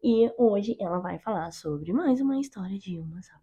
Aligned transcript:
E 0.00 0.30
hoje 0.38 0.76
ela 0.80 1.00
vai 1.00 1.18
falar 1.18 1.50
sobre 1.50 1.92
mais 1.92 2.20
uma 2.20 2.38
história 2.38 2.78
de 2.78 3.00
uma 3.00 3.20
sábado. 3.20 3.42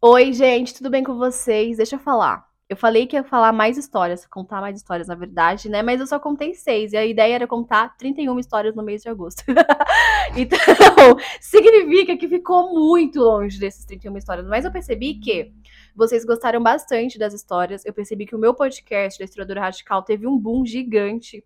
Oi, 0.00 0.32
gente, 0.32 0.72
tudo 0.72 0.88
bem 0.88 1.04
com 1.04 1.18
vocês? 1.18 1.76
Deixa 1.76 1.96
eu 1.96 2.00
falar. 2.00 2.48
Eu 2.66 2.78
falei 2.78 3.06
que 3.06 3.14
ia 3.14 3.22
falar 3.22 3.52
mais 3.52 3.76
histórias, 3.76 4.26
contar 4.26 4.62
mais 4.62 4.78
histórias, 4.78 5.06
na 5.06 5.14
verdade, 5.14 5.68
né? 5.68 5.82
Mas 5.82 6.00
eu 6.00 6.06
só 6.06 6.18
contei 6.18 6.54
seis. 6.54 6.94
E 6.94 6.96
a 6.96 7.04
ideia 7.04 7.34
era 7.34 7.46
contar 7.46 7.94
31 7.98 8.38
histórias 8.38 8.74
no 8.74 8.82
mês 8.82 9.02
de 9.02 9.10
agosto. 9.10 9.44
então, 10.34 10.58
significa 11.42 12.16
que 12.16 12.26
ficou 12.26 12.72
muito 12.72 13.20
longe 13.20 13.60
desses 13.60 13.84
31 13.84 14.16
histórias. 14.16 14.46
Mas 14.46 14.64
eu 14.64 14.72
percebi 14.72 15.16
que 15.16 15.52
vocês 15.94 16.24
gostaram 16.24 16.62
bastante 16.62 17.18
das 17.18 17.32
histórias. 17.32 17.84
Eu 17.84 17.92
percebi 17.92 18.26
que 18.26 18.34
o 18.34 18.38
meu 18.38 18.54
podcast 18.54 19.24
da 19.24 19.60
Radical 19.60 20.02
teve 20.02 20.26
um 20.26 20.38
boom 20.38 20.64
gigante 20.64 21.44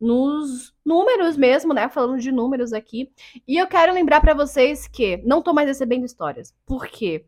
nos 0.00 0.74
números 0.84 1.36
mesmo, 1.36 1.72
né? 1.72 1.88
Falando 1.88 2.20
de 2.20 2.30
números 2.30 2.72
aqui. 2.72 3.10
E 3.46 3.56
eu 3.56 3.66
quero 3.66 3.92
lembrar 3.92 4.20
para 4.20 4.34
vocês 4.34 4.86
que 4.86 5.16
não 5.18 5.42
tô 5.42 5.52
mais 5.52 5.68
recebendo 5.68 6.04
histórias. 6.04 6.54
Por 6.66 6.86
quê? 6.86 7.24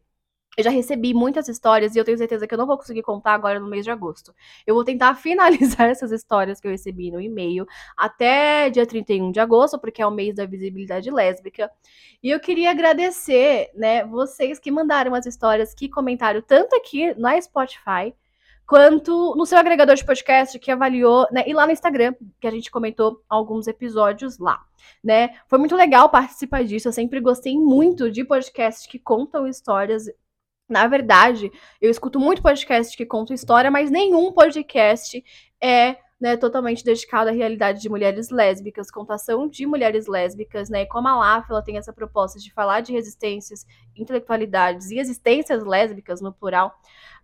Eu 0.58 0.64
já 0.64 0.70
recebi 0.70 1.14
muitas 1.14 1.46
histórias 1.46 1.94
e 1.94 2.00
eu 2.00 2.04
tenho 2.04 2.18
certeza 2.18 2.44
que 2.44 2.52
eu 2.52 2.58
não 2.58 2.66
vou 2.66 2.76
conseguir 2.76 3.02
contar 3.02 3.32
agora 3.32 3.60
no 3.60 3.68
mês 3.68 3.84
de 3.84 3.92
agosto. 3.92 4.34
Eu 4.66 4.74
vou 4.74 4.82
tentar 4.82 5.14
finalizar 5.22 5.88
essas 5.88 6.10
histórias 6.10 6.60
que 6.60 6.66
eu 6.66 6.72
recebi 6.72 7.12
no 7.12 7.20
e-mail 7.20 7.64
até 7.96 8.68
dia 8.68 8.84
31 8.84 9.30
de 9.30 9.38
agosto, 9.38 9.78
porque 9.78 10.02
é 10.02 10.06
o 10.06 10.10
mês 10.10 10.34
da 10.34 10.46
visibilidade 10.46 11.12
lésbica. 11.12 11.70
E 12.20 12.28
eu 12.28 12.40
queria 12.40 12.72
agradecer, 12.72 13.70
né, 13.72 14.04
vocês 14.04 14.58
que 14.58 14.68
mandaram 14.68 15.14
as 15.14 15.26
histórias, 15.26 15.72
que 15.72 15.88
comentaram 15.88 16.42
tanto 16.42 16.74
aqui 16.74 17.14
na 17.14 17.40
Spotify, 17.40 18.12
quanto 18.66 19.36
no 19.36 19.46
seu 19.46 19.58
agregador 19.58 19.94
de 19.94 20.04
podcast 20.04 20.58
que 20.58 20.72
avaliou, 20.72 21.28
né, 21.30 21.44
e 21.46 21.54
lá 21.54 21.66
no 21.66 21.72
Instagram, 21.72 22.14
que 22.40 22.48
a 22.48 22.50
gente 22.50 22.68
comentou 22.68 23.22
alguns 23.28 23.68
episódios 23.68 24.38
lá, 24.38 24.60
né? 25.04 25.36
Foi 25.46 25.58
muito 25.58 25.76
legal 25.76 26.10
participar 26.10 26.64
disso. 26.64 26.88
Eu 26.88 26.92
sempre 26.92 27.20
gostei 27.20 27.56
muito 27.56 28.10
de 28.10 28.24
podcasts 28.24 28.88
que 28.88 28.98
contam 28.98 29.46
histórias 29.46 30.06
na 30.68 30.86
verdade, 30.86 31.50
eu 31.80 31.90
escuto 31.90 32.20
muito 32.20 32.42
podcast 32.42 32.96
que 32.96 33.06
contam 33.06 33.34
história, 33.34 33.70
mas 33.70 33.90
nenhum 33.90 34.32
podcast 34.32 35.24
é 35.60 35.96
né, 36.20 36.36
totalmente 36.36 36.84
dedicado 36.84 37.30
à 37.30 37.32
realidade 37.32 37.80
de 37.80 37.88
mulheres 37.88 38.28
lésbicas, 38.28 38.90
contação 38.90 39.48
de 39.48 39.66
mulheres 39.66 40.06
lésbicas, 40.06 40.68
né? 40.68 40.82
E 40.82 40.86
como 40.86 41.06
a 41.06 41.16
LAF 41.16 41.50
ela 41.50 41.62
tem 41.62 41.78
essa 41.78 41.92
proposta 41.92 42.40
de 42.40 42.52
falar 42.52 42.80
de 42.80 42.92
resistências, 42.92 43.64
intelectualidades 43.96 44.90
e 44.90 44.98
existências 44.98 45.64
lésbicas 45.64 46.20
no 46.20 46.32
plural, 46.32 46.74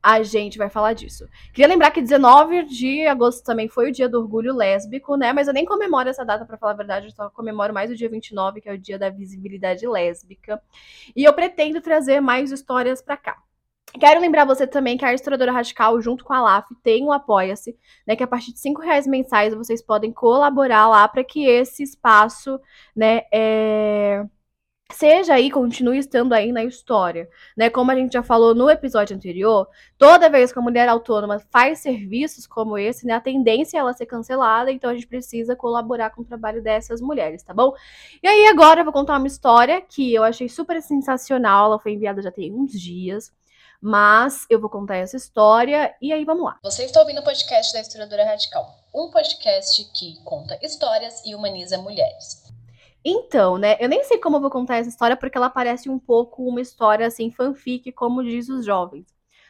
a 0.00 0.22
gente 0.22 0.58
vai 0.58 0.68
falar 0.68 0.92
disso. 0.92 1.26
Queria 1.52 1.66
lembrar 1.66 1.90
que 1.90 2.00
19 2.00 2.64
de 2.64 3.06
agosto 3.06 3.42
também 3.42 3.68
foi 3.68 3.88
o 3.88 3.92
dia 3.92 4.08
do 4.08 4.20
orgulho 4.20 4.54
lésbico, 4.54 5.16
né? 5.16 5.32
Mas 5.32 5.48
eu 5.48 5.54
nem 5.54 5.64
comemoro 5.64 6.08
essa 6.08 6.24
data, 6.24 6.44
para 6.44 6.58
falar 6.58 6.72
a 6.72 6.76
verdade, 6.76 7.06
eu 7.06 7.12
só 7.12 7.30
comemoro 7.30 7.74
mais 7.74 7.90
o 7.90 7.96
dia 7.96 8.08
29, 8.08 8.60
que 8.60 8.68
é 8.68 8.74
o 8.74 8.78
dia 8.78 8.98
da 8.98 9.10
visibilidade 9.10 9.86
lésbica. 9.88 10.62
E 11.16 11.24
eu 11.24 11.32
pretendo 11.32 11.80
trazer 11.80 12.20
mais 12.20 12.52
histórias 12.52 13.02
para 13.02 13.16
cá. 13.16 13.42
Quero 13.98 14.20
lembrar 14.20 14.44
você 14.44 14.66
também 14.66 14.96
que 14.98 15.04
a 15.04 15.14
Historiadora 15.14 15.52
Radical, 15.52 16.00
junto 16.00 16.24
com 16.24 16.32
a 16.32 16.40
LAF, 16.40 16.74
tem 16.82 17.04
um 17.04 17.12
Apoia-se, 17.12 17.76
né? 18.06 18.16
Que 18.16 18.24
a 18.24 18.26
partir 18.26 18.52
de 18.52 18.58
cinco 18.58 18.80
reais 18.80 19.06
mensais 19.06 19.54
vocês 19.54 19.80
podem 19.82 20.12
colaborar 20.12 20.88
lá 20.88 21.06
para 21.06 21.22
que 21.22 21.46
esse 21.46 21.82
espaço, 21.82 22.60
né, 22.94 23.22
é 23.32 24.24
seja 24.92 25.34
aí, 25.34 25.50
continue 25.50 25.98
estando 25.98 26.32
aí 26.34 26.52
na 26.52 26.64
história, 26.64 27.28
né? 27.56 27.70
Como 27.70 27.90
a 27.90 27.94
gente 27.96 28.12
já 28.12 28.22
falou 28.22 28.54
no 28.54 28.70
episódio 28.70 29.16
anterior, 29.16 29.68
toda 29.98 30.28
vez 30.30 30.52
que 30.52 30.58
a 30.58 30.62
mulher 30.62 30.88
autônoma 30.88 31.38
faz 31.50 31.80
serviços 31.80 32.46
como 32.46 32.78
esse, 32.78 33.06
né, 33.06 33.14
a 33.14 33.20
tendência 33.20 33.78
é 33.78 33.80
ela 33.80 33.92
ser 33.92 34.06
cancelada, 34.06 34.70
então 34.70 34.90
a 34.90 34.94
gente 34.94 35.06
precisa 35.06 35.56
colaborar 35.56 36.10
com 36.10 36.22
o 36.22 36.24
trabalho 36.24 36.62
dessas 36.62 37.00
mulheres, 37.00 37.42
tá 37.42 37.52
bom? 37.54 37.72
E 38.22 38.28
aí 38.28 38.46
agora 38.46 38.80
eu 38.80 38.84
vou 38.84 38.92
contar 38.92 39.18
uma 39.18 39.26
história 39.26 39.80
que 39.80 40.14
eu 40.14 40.22
achei 40.22 40.48
super 40.48 40.80
sensacional, 40.82 41.66
ela 41.66 41.78
foi 41.80 41.92
enviada 41.92 42.22
já 42.22 42.30
tem 42.30 42.52
uns 42.52 42.72
dias. 42.72 43.32
Mas 43.86 44.46
eu 44.48 44.58
vou 44.58 44.70
contar 44.70 44.96
essa 44.96 45.14
história 45.14 45.94
e 46.00 46.10
aí 46.10 46.24
vamos 46.24 46.42
lá. 46.42 46.58
Você 46.62 46.86
está 46.86 47.00
ouvindo 47.00 47.20
o 47.20 47.22
podcast 47.22 47.70
da 47.70 47.82
Historiadora 47.82 48.24
Radical, 48.24 48.66
um 48.94 49.10
podcast 49.10 49.84
que 49.92 50.18
conta 50.24 50.58
histórias 50.62 51.22
e 51.26 51.34
humaniza 51.34 51.76
mulheres. 51.76 52.50
Então, 53.04 53.58
né, 53.58 53.76
eu 53.78 53.86
nem 53.86 54.02
sei 54.04 54.16
como 54.16 54.38
eu 54.38 54.40
vou 54.40 54.48
contar 54.48 54.76
essa 54.76 54.88
história, 54.88 55.14
porque 55.14 55.36
ela 55.36 55.50
parece 55.50 55.90
um 55.90 55.98
pouco 55.98 56.48
uma 56.48 56.62
história, 56.62 57.06
assim, 57.06 57.30
fanfic, 57.30 57.92
como 57.92 58.24
diz 58.24 58.48
os 58.48 58.64
jovens. 58.64 59.04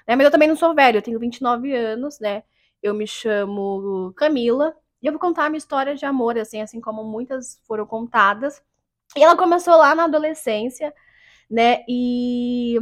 Né? 0.04 0.16
Mas 0.16 0.24
eu 0.24 0.32
também 0.32 0.48
não 0.48 0.56
sou 0.56 0.74
velho, 0.74 0.98
eu 0.98 1.02
tenho 1.02 1.20
29 1.20 1.72
anos, 1.72 2.18
né, 2.18 2.42
eu 2.82 2.92
me 2.92 3.06
chamo 3.06 4.12
Camila, 4.16 4.74
e 5.00 5.06
eu 5.06 5.12
vou 5.12 5.20
contar 5.20 5.44
a 5.44 5.48
minha 5.48 5.58
história 5.58 5.94
de 5.94 6.04
amor, 6.04 6.36
assim, 6.36 6.60
assim 6.60 6.80
como 6.80 7.04
muitas 7.04 7.60
foram 7.68 7.86
contadas. 7.86 8.60
E 9.16 9.22
ela 9.22 9.36
começou 9.36 9.76
lá 9.76 9.94
na 9.94 10.06
adolescência, 10.06 10.92
né, 11.48 11.84
e... 11.88 12.80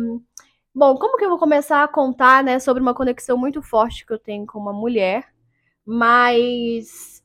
Bom, 0.74 0.96
como 0.96 1.18
que 1.18 1.24
eu 1.24 1.28
vou 1.28 1.38
começar 1.38 1.84
a 1.84 1.88
contar, 1.88 2.42
né, 2.42 2.58
sobre 2.58 2.82
uma 2.82 2.94
conexão 2.94 3.36
muito 3.36 3.60
forte 3.60 4.06
que 4.06 4.12
eu 4.12 4.18
tenho 4.18 4.46
com 4.46 4.58
uma 4.58 4.72
mulher, 4.72 5.26
mas 5.84 7.22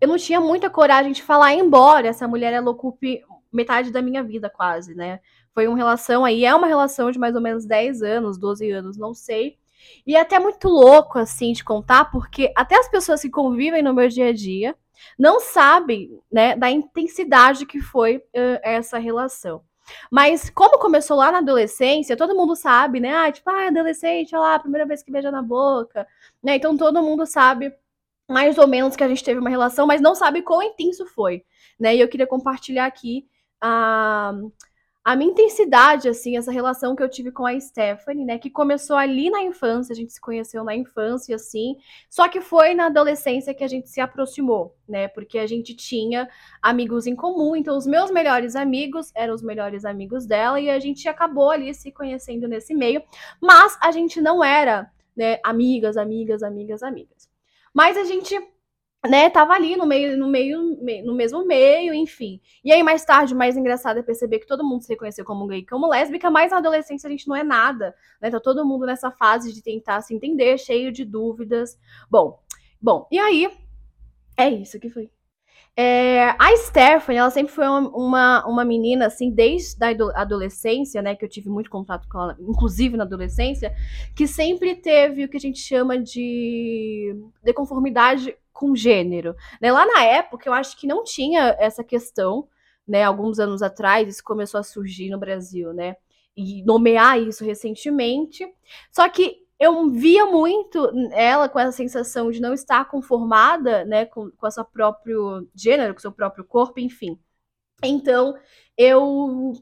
eu 0.00 0.08
não 0.08 0.18
tinha 0.18 0.40
muita 0.40 0.68
coragem 0.68 1.12
de 1.12 1.22
falar, 1.22 1.54
embora 1.54 2.08
essa 2.08 2.28
mulher 2.28 2.52
ela 2.52 2.70
ocupe 2.70 3.22
metade 3.50 3.90
da 3.90 4.02
minha 4.02 4.22
vida 4.22 4.50
quase, 4.50 4.94
né? 4.94 5.20
Foi 5.54 5.66
uma 5.66 5.76
relação 5.76 6.24
aí, 6.24 6.44
é 6.44 6.54
uma 6.54 6.66
relação 6.66 7.10
de 7.10 7.18
mais 7.18 7.34
ou 7.34 7.40
menos 7.40 7.64
10 7.64 8.02
anos, 8.02 8.38
12 8.38 8.70
anos, 8.70 8.98
não 8.98 9.14
sei. 9.14 9.56
E 10.06 10.14
é 10.14 10.20
até 10.20 10.38
muito 10.38 10.68
louco, 10.68 11.18
assim, 11.18 11.52
de 11.52 11.64
contar, 11.64 12.10
porque 12.10 12.52
até 12.54 12.76
as 12.78 12.88
pessoas 12.88 13.22
que 13.22 13.30
convivem 13.30 13.82
no 13.82 13.94
meu 13.94 14.08
dia 14.08 14.28
a 14.28 14.32
dia 14.34 14.76
não 15.18 15.40
sabem, 15.40 16.10
né, 16.30 16.54
da 16.56 16.70
intensidade 16.70 17.64
que 17.64 17.80
foi 17.80 18.18
uh, 18.18 18.60
essa 18.62 18.98
relação. 18.98 19.62
Mas 20.10 20.50
como 20.50 20.78
começou 20.78 21.16
lá 21.16 21.30
na 21.32 21.38
adolescência, 21.38 22.16
todo 22.16 22.34
mundo 22.34 22.56
sabe, 22.56 23.00
né? 23.00 23.14
Ah, 23.14 23.32
tipo, 23.32 23.48
ah, 23.50 23.68
adolescente, 23.68 24.34
olha 24.34 24.42
lá, 24.42 24.58
primeira 24.58 24.86
vez 24.86 25.02
que 25.02 25.10
beija 25.12 25.30
na 25.30 25.42
boca, 25.42 26.06
né? 26.42 26.56
Então 26.56 26.76
todo 26.76 27.02
mundo 27.02 27.26
sabe 27.26 27.72
mais 28.28 28.58
ou 28.58 28.66
menos 28.66 28.96
que 28.96 29.04
a 29.04 29.08
gente 29.08 29.22
teve 29.24 29.40
uma 29.40 29.50
relação, 29.50 29.86
mas 29.86 30.00
não 30.00 30.14
sabe 30.14 30.42
quão 30.42 30.62
intenso 30.62 31.06
foi, 31.06 31.44
né? 31.78 31.94
E 31.94 32.00
eu 32.00 32.08
queria 32.08 32.26
compartilhar 32.26 32.86
aqui 32.86 33.26
a, 33.60 34.32
a 35.06 35.14
minha 35.14 35.30
intensidade, 35.30 36.08
assim, 36.08 36.36
essa 36.36 36.50
relação 36.50 36.96
que 36.96 37.00
eu 37.00 37.08
tive 37.08 37.30
com 37.30 37.46
a 37.46 37.60
Stephanie, 37.60 38.24
né? 38.24 38.38
Que 38.40 38.50
começou 38.50 38.96
ali 38.96 39.30
na 39.30 39.40
infância, 39.40 39.92
a 39.92 39.96
gente 39.96 40.12
se 40.12 40.20
conheceu 40.20 40.64
na 40.64 40.74
infância, 40.74 41.36
assim, 41.36 41.76
só 42.10 42.28
que 42.28 42.40
foi 42.40 42.74
na 42.74 42.86
adolescência 42.86 43.54
que 43.54 43.62
a 43.62 43.68
gente 43.68 43.88
se 43.88 44.00
aproximou, 44.00 44.74
né? 44.88 45.06
Porque 45.06 45.38
a 45.38 45.46
gente 45.46 45.76
tinha 45.76 46.28
amigos 46.60 47.06
em 47.06 47.14
comum, 47.14 47.54
então 47.54 47.78
os 47.78 47.86
meus 47.86 48.10
melhores 48.10 48.56
amigos 48.56 49.12
eram 49.14 49.32
os 49.32 49.42
melhores 49.42 49.84
amigos 49.84 50.26
dela, 50.26 50.60
e 50.60 50.68
a 50.68 50.80
gente 50.80 51.08
acabou 51.08 51.52
ali 51.52 51.72
se 51.72 51.92
conhecendo 51.92 52.48
nesse 52.48 52.74
meio, 52.74 53.00
mas 53.40 53.78
a 53.80 53.92
gente 53.92 54.20
não 54.20 54.42
era, 54.42 54.90
né, 55.16 55.38
amigas, 55.44 55.96
amigas, 55.96 56.42
amigas, 56.42 56.82
amigas. 56.82 57.30
Mas 57.72 57.96
a 57.96 58.02
gente 58.02 58.36
né, 59.06 59.30
tava 59.30 59.52
ali 59.52 59.76
no 59.76 59.86
meio, 59.86 60.16
no 60.16 60.28
meio, 60.28 60.78
no 61.04 61.14
mesmo 61.14 61.44
meio, 61.46 61.94
enfim. 61.94 62.40
E 62.64 62.72
aí, 62.72 62.82
mais 62.82 63.04
tarde, 63.04 63.34
o 63.34 63.36
mais 63.36 63.56
engraçado 63.56 63.98
é 63.98 64.02
perceber 64.02 64.38
que 64.38 64.46
todo 64.46 64.64
mundo 64.64 64.82
se 64.82 64.88
reconheceu 64.88 65.24
como 65.24 65.46
gay, 65.46 65.64
como 65.64 65.88
lésbica, 65.88 66.30
mas 66.30 66.50
na 66.50 66.58
adolescência 66.58 67.08
a 67.08 67.10
gente 67.10 67.28
não 67.28 67.36
é 67.36 67.42
nada, 67.42 67.94
né? 68.20 68.30
Tá 68.30 68.40
todo 68.40 68.64
mundo 68.66 68.86
nessa 68.86 69.10
fase 69.10 69.52
de 69.52 69.62
tentar 69.62 70.00
se 70.02 70.14
entender, 70.14 70.58
cheio 70.58 70.92
de 70.92 71.04
dúvidas. 71.04 71.78
Bom, 72.10 72.38
bom, 72.80 73.06
e 73.10 73.18
aí, 73.18 73.50
é 74.36 74.50
isso 74.50 74.78
que 74.78 74.90
foi. 74.90 75.10
É, 75.78 76.30
a 76.38 76.56
Stephanie, 76.56 77.18
ela 77.18 77.28
sempre 77.28 77.52
foi 77.52 77.66
uma, 77.66 78.46
uma 78.46 78.64
menina, 78.64 79.08
assim, 79.08 79.30
desde 79.30 79.76
a 79.84 80.22
adolescência, 80.22 81.02
né, 81.02 81.14
que 81.14 81.22
eu 81.22 81.28
tive 81.28 81.50
muito 81.50 81.68
contato 81.68 82.08
com 82.08 82.18
ela, 82.18 82.36
inclusive 82.40 82.96
na 82.96 83.04
adolescência, 83.04 83.74
que 84.14 84.26
sempre 84.26 84.74
teve 84.74 85.24
o 85.24 85.28
que 85.28 85.36
a 85.36 85.40
gente 85.40 85.58
chama 85.58 85.98
de 85.98 87.14
deconformidade 87.42 88.34
com 88.56 88.74
gênero. 88.74 89.36
Né? 89.60 89.70
Lá 89.70 89.84
na 89.86 90.02
época, 90.02 90.48
eu 90.48 90.54
acho 90.54 90.76
que 90.78 90.86
não 90.86 91.04
tinha 91.04 91.54
essa 91.58 91.84
questão, 91.84 92.48
né, 92.88 93.04
alguns 93.04 93.38
anos 93.38 93.62
atrás, 93.62 94.08
isso 94.08 94.24
começou 94.24 94.58
a 94.58 94.62
surgir 94.62 95.10
no 95.10 95.18
Brasil, 95.18 95.72
né, 95.74 95.96
e 96.36 96.62
nomear 96.64 97.20
isso 97.20 97.44
recentemente. 97.44 98.46
Só 98.90 99.08
que 99.08 99.44
eu 99.58 99.90
via 99.90 100.26
muito 100.26 100.90
ela 101.12 101.48
com 101.48 101.58
essa 101.58 101.72
sensação 101.72 102.30
de 102.30 102.40
não 102.40 102.54
estar 102.54 102.84
conformada, 102.86 103.84
né, 103.84 104.06
com, 104.06 104.30
com 104.30 104.50
seu 104.50 104.64
próprio 104.64 105.46
gênero, 105.54 105.92
com 105.94 106.00
seu 106.00 106.12
próprio 106.12 106.44
corpo, 106.44 106.80
enfim. 106.80 107.18
Então, 107.84 108.34
eu 108.76 109.52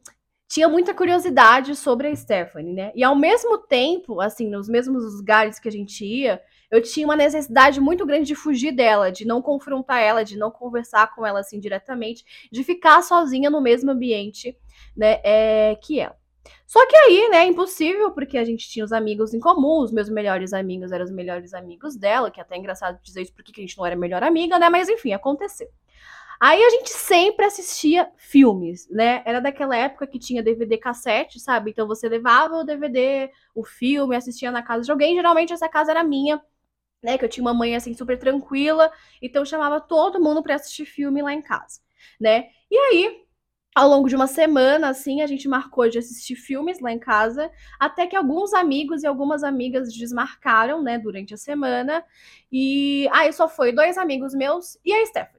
tinha 0.48 0.68
muita 0.68 0.94
curiosidade 0.94 1.74
sobre 1.74 2.08
a 2.08 2.14
Stephanie, 2.14 2.72
né? 2.72 2.92
E 2.94 3.02
ao 3.02 3.16
mesmo 3.16 3.58
tempo, 3.58 4.20
assim, 4.20 4.48
nos 4.48 4.68
mesmos 4.68 5.16
lugares 5.16 5.58
que 5.58 5.68
a 5.68 5.72
gente 5.72 6.04
ia, 6.04 6.40
eu 6.70 6.82
tinha 6.82 7.06
uma 7.06 7.16
necessidade 7.16 7.80
muito 7.80 8.04
grande 8.06 8.26
de 8.26 8.34
fugir 8.34 8.72
dela, 8.72 9.10
de 9.10 9.24
não 9.24 9.40
confrontar 9.42 10.00
ela, 10.00 10.24
de 10.24 10.36
não 10.36 10.50
conversar 10.50 11.14
com 11.14 11.26
ela 11.26 11.40
assim 11.40 11.60
diretamente, 11.60 12.24
de 12.50 12.64
ficar 12.64 13.02
sozinha 13.02 13.50
no 13.50 13.60
mesmo 13.60 13.90
ambiente, 13.90 14.56
né, 14.96 15.20
é, 15.24 15.76
que 15.80 16.00
ela. 16.00 16.16
Só 16.66 16.84
que 16.86 16.96
aí, 16.96 17.28
né, 17.28 17.44
impossível, 17.46 18.10
porque 18.10 18.36
a 18.36 18.44
gente 18.44 18.68
tinha 18.68 18.84
os 18.84 18.92
amigos 18.92 19.32
em 19.32 19.40
comum, 19.40 19.80
os 19.80 19.92
meus 19.92 20.08
melhores 20.08 20.52
amigos 20.52 20.92
eram 20.92 21.04
os 21.04 21.10
melhores 21.10 21.54
amigos 21.54 21.96
dela, 21.96 22.30
que 22.30 22.40
é 22.40 22.42
até 22.42 22.56
engraçado 22.56 23.00
dizer 23.02 23.22
isso 23.22 23.34
porque 23.34 23.52
a 23.56 23.60
gente 23.60 23.76
não 23.78 23.86
era 23.86 23.96
melhor 23.96 24.22
amiga, 24.22 24.58
né? 24.58 24.68
Mas 24.68 24.88
enfim, 24.88 25.12
aconteceu. 25.12 25.68
Aí 26.40 26.62
a 26.62 26.70
gente 26.70 26.90
sempre 26.90 27.46
assistia 27.46 28.10
filmes, 28.16 28.88
né? 28.90 29.22
Era 29.24 29.40
daquela 29.40 29.76
época 29.76 30.06
que 30.06 30.18
tinha 30.18 30.42
DVD 30.42 30.76
cassete, 30.76 31.38
sabe? 31.38 31.70
Então 31.70 31.86
você 31.86 32.08
levava 32.08 32.56
o 32.56 32.64
DVD, 32.64 33.30
o 33.54 33.64
filme, 33.64 34.16
assistia 34.16 34.50
na 34.50 34.62
casa 34.62 34.82
de 34.82 34.90
alguém. 34.90 35.14
Geralmente 35.14 35.52
essa 35.52 35.68
casa 35.68 35.92
era 35.92 36.02
minha, 36.02 36.42
né? 37.04 37.18
Que 37.18 37.24
eu 37.24 37.28
tinha 37.28 37.44
uma 37.44 37.54
mãe 37.54 37.76
assim 37.76 37.94
super 37.94 38.18
tranquila, 38.18 38.90
então 39.22 39.42
eu 39.42 39.46
chamava 39.46 39.80
todo 39.80 40.20
mundo 40.20 40.42
para 40.42 40.56
assistir 40.56 40.86
filme 40.86 41.22
lá 41.22 41.32
em 41.32 41.42
casa, 41.42 41.80
né? 42.20 42.46
E 42.70 42.76
aí 42.76 43.24
ao 43.74 43.88
longo 43.88 44.08
de 44.08 44.14
uma 44.14 44.28
semana, 44.28 44.88
assim, 44.88 45.20
a 45.20 45.26
gente 45.26 45.48
marcou 45.48 45.88
de 45.88 45.98
assistir 45.98 46.36
filmes 46.36 46.78
lá 46.80 46.92
em 46.92 46.98
casa, 46.98 47.50
até 47.78 48.06
que 48.06 48.14
alguns 48.14 48.54
amigos 48.54 49.02
e 49.02 49.06
algumas 49.06 49.42
amigas 49.42 49.92
desmarcaram, 49.92 50.80
né, 50.80 50.96
durante 50.96 51.34
a 51.34 51.36
semana. 51.36 52.04
E 52.52 53.08
aí 53.12 53.32
só 53.32 53.48
foi 53.48 53.72
dois 53.72 53.98
amigos 53.98 54.32
meus 54.32 54.78
e 54.84 54.92
a 54.92 55.04
Stephanie, 55.04 55.33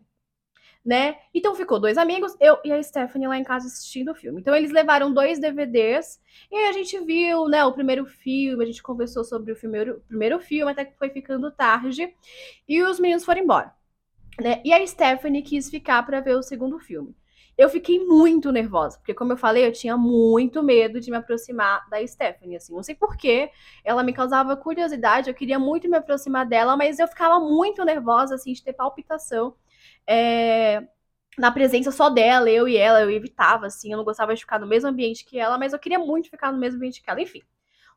né? 0.86 1.18
Então 1.34 1.56
ficou 1.56 1.80
dois 1.80 1.98
amigos, 1.98 2.36
eu 2.40 2.60
e 2.64 2.72
a 2.72 2.82
Stephanie 2.82 3.28
lá 3.28 3.38
em 3.38 3.44
casa 3.44 3.68
assistindo 3.68 4.12
o 4.12 4.16
filme. 4.16 4.40
Então 4.40 4.56
eles 4.56 4.72
levaram 4.72 5.12
dois 5.12 5.40
DVDs 5.40 6.22
e 6.52 6.56
aí 6.56 6.68
a 6.68 6.72
gente 6.72 7.00
viu, 7.04 7.48
né, 7.48 7.66
o 7.66 7.74
primeiro 7.74 8.06
filme, 8.06 8.64
a 8.64 8.68
gente 8.68 8.84
conversou 8.84 9.24
sobre 9.24 9.52
o 9.52 9.56
primeiro, 9.56 10.02
primeiro 10.08 10.40
filme, 10.40 10.72
até 10.72 10.86
que 10.86 10.98
foi 10.98 11.10
ficando 11.10 11.52
tarde, 11.52 12.14
e 12.68 12.84
os 12.84 13.00
meninos 13.00 13.26
foram 13.26 13.42
embora. 13.42 13.74
Né? 14.40 14.62
E 14.64 14.74
a 14.74 14.86
Stephanie 14.86 15.42
quis 15.42 15.70
ficar 15.70 16.04
para 16.04 16.20
ver 16.20 16.36
o 16.36 16.44
segundo 16.44 16.78
filme 16.78 17.16
eu 17.58 17.70
fiquei 17.70 18.04
muito 18.06 18.52
nervosa, 18.52 18.98
porque 18.98 19.14
como 19.14 19.32
eu 19.32 19.38
falei, 19.38 19.66
eu 19.66 19.72
tinha 19.72 19.96
muito 19.96 20.62
medo 20.62 21.00
de 21.00 21.10
me 21.10 21.18
aproximar 21.18 21.88
da 21.90 22.06
Stephanie, 22.06 22.58
assim, 22.58 22.74
não 22.74 22.84
sei 22.84 22.96
porquê, 22.96 23.50
ela 23.84 24.04
me 24.04 24.12
causava 24.12 24.58
curiosidade, 24.58 25.30
eu 25.30 25.34
queria 25.34 25.58
muito 25.58 25.90
me 25.90 25.96
aproximar 25.96 26.46
dela, 26.46 26.76
mas 26.76 27.00
eu 27.00 27.08
ficava 27.08 27.40
muito 27.40 27.84
nervosa, 27.86 28.36
assim, 28.36 28.52
de 28.52 28.62
ter 28.62 28.74
palpitação, 28.74 29.56
é, 30.08 30.84
na 31.38 31.52
presença 31.52 31.92
só 31.92 32.10
dela, 32.10 32.50
eu 32.50 32.68
e 32.68 32.78
ela, 32.78 33.02
eu 33.02 33.12
evitava, 33.12 33.68
assim, 33.68 33.92
eu 33.92 33.98
não 33.98 34.06
gostava 34.06 34.34
de 34.34 34.42
ficar 34.42 34.60
no 34.60 34.68
mesmo 34.68 34.90
ambiente 34.90 35.26
que 35.26 35.38
ela, 35.38 35.58
mas 35.58 35.74
eu 35.74 35.80
queria 35.80 36.00
muito 36.00 36.30
ficar 36.30 36.52
no 36.52 36.58
mesmo 36.58 36.78
ambiente 36.78 37.02
que 37.02 37.10
ela, 37.10 37.22
enfim. 37.22 37.42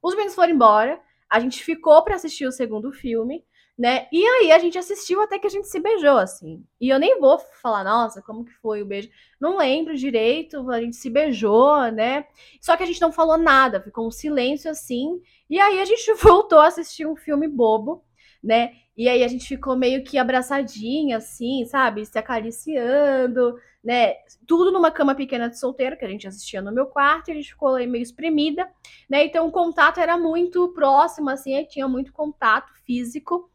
Os 0.02 0.14
meninos 0.14 0.34
foram 0.34 0.52
embora, 0.52 1.00
a 1.28 1.40
gente 1.40 1.62
ficou 1.62 2.02
para 2.02 2.14
assistir 2.16 2.46
o 2.46 2.52
segundo 2.52 2.92
filme, 2.92 3.44
né? 3.78 4.08
E 4.10 4.26
aí 4.26 4.50
a 4.50 4.58
gente 4.58 4.76
assistiu 4.76 5.20
até 5.22 5.38
que 5.38 5.46
a 5.46 5.50
gente 5.50 5.68
se 5.68 5.78
beijou, 5.78 6.16
assim. 6.18 6.64
E 6.80 6.88
eu 6.88 6.98
nem 6.98 7.20
vou 7.20 7.38
falar, 7.62 7.84
nossa, 7.84 8.20
como 8.20 8.44
que 8.44 8.52
foi 8.54 8.82
o 8.82 8.86
beijo? 8.86 9.08
Não 9.40 9.56
lembro 9.56 9.96
direito, 9.96 10.68
a 10.68 10.80
gente 10.80 10.96
se 10.96 11.08
beijou, 11.08 11.80
né? 11.92 12.26
Só 12.60 12.76
que 12.76 12.82
a 12.82 12.86
gente 12.86 13.00
não 13.00 13.12
falou 13.12 13.36
nada, 13.36 13.80
ficou 13.80 14.06
um 14.06 14.10
silêncio 14.10 14.68
assim. 14.68 15.20
E 15.48 15.60
aí 15.60 15.80
a 15.80 15.84
gente 15.84 16.12
voltou 16.20 16.58
a 16.58 16.66
assistir 16.66 17.06
um 17.06 17.14
filme 17.14 17.46
bobo, 17.46 18.04
né? 18.42 18.72
E 18.96 19.08
aí 19.08 19.22
a 19.22 19.28
gente 19.28 19.46
ficou 19.46 19.76
meio 19.76 20.02
que 20.02 20.18
abraçadinha, 20.18 21.18
assim, 21.18 21.64
sabe? 21.66 22.04
Se 22.04 22.18
acariciando, 22.18 23.56
né? 23.82 24.14
Tudo 24.46 24.72
numa 24.72 24.90
cama 24.90 25.14
pequena 25.14 25.48
de 25.48 25.58
solteiro, 25.58 25.96
que 25.96 26.04
a 26.04 26.08
gente 26.08 26.26
assistia 26.26 26.60
no 26.60 26.72
meu 26.72 26.86
quarto, 26.86 27.28
e 27.28 27.32
a 27.32 27.34
gente 27.34 27.50
ficou 27.50 27.74
aí 27.76 27.86
meio 27.86 28.02
espremida, 28.02 28.68
né? 29.08 29.24
Então 29.24 29.46
o 29.46 29.52
contato 29.52 30.00
era 30.00 30.18
muito 30.18 30.68
próximo, 30.74 31.30
assim, 31.30 31.64
tinha 31.66 31.86
muito 31.86 32.12
contato 32.12 32.72
físico. 32.84 33.48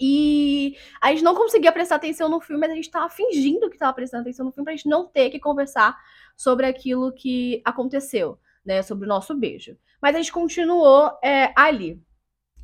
E 0.00 0.76
a 1.00 1.10
gente 1.10 1.22
não 1.22 1.34
conseguia 1.34 1.72
prestar 1.72 1.96
atenção 1.96 2.28
no 2.28 2.40
filme, 2.40 2.60
mas 2.60 2.70
a 2.70 2.74
gente 2.74 2.90
tava 2.90 3.08
fingindo 3.08 3.70
que 3.70 3.78
tava 3.78 3.92
prestando 3.92 4.22
atenção 4.22 4.46
no 4.46 4.52
filme 4.52 4.64
pra 4.64 4.74
gente 4.74 4.88
não 4.88 5.06
ter 5.06 5.30
que 5.30 5.38
conversar 5.38 5.96
sobre 6.36 6.66
aquilo 6.66 7.12
que 7.12 7.62
aconteceu, 7.64 8.38
né? 8.64 8.82
Sobre 8.82 9.06
o 9.06 9.08
nosso 9.08 9.34
beijo. 9.34 9.76
Mas 10.00 10.14
a 10.14 10.18
gente 10.18 10.32
continuou 10.32 11.10
é, 11.22 11.52
ali. 11.56 12.00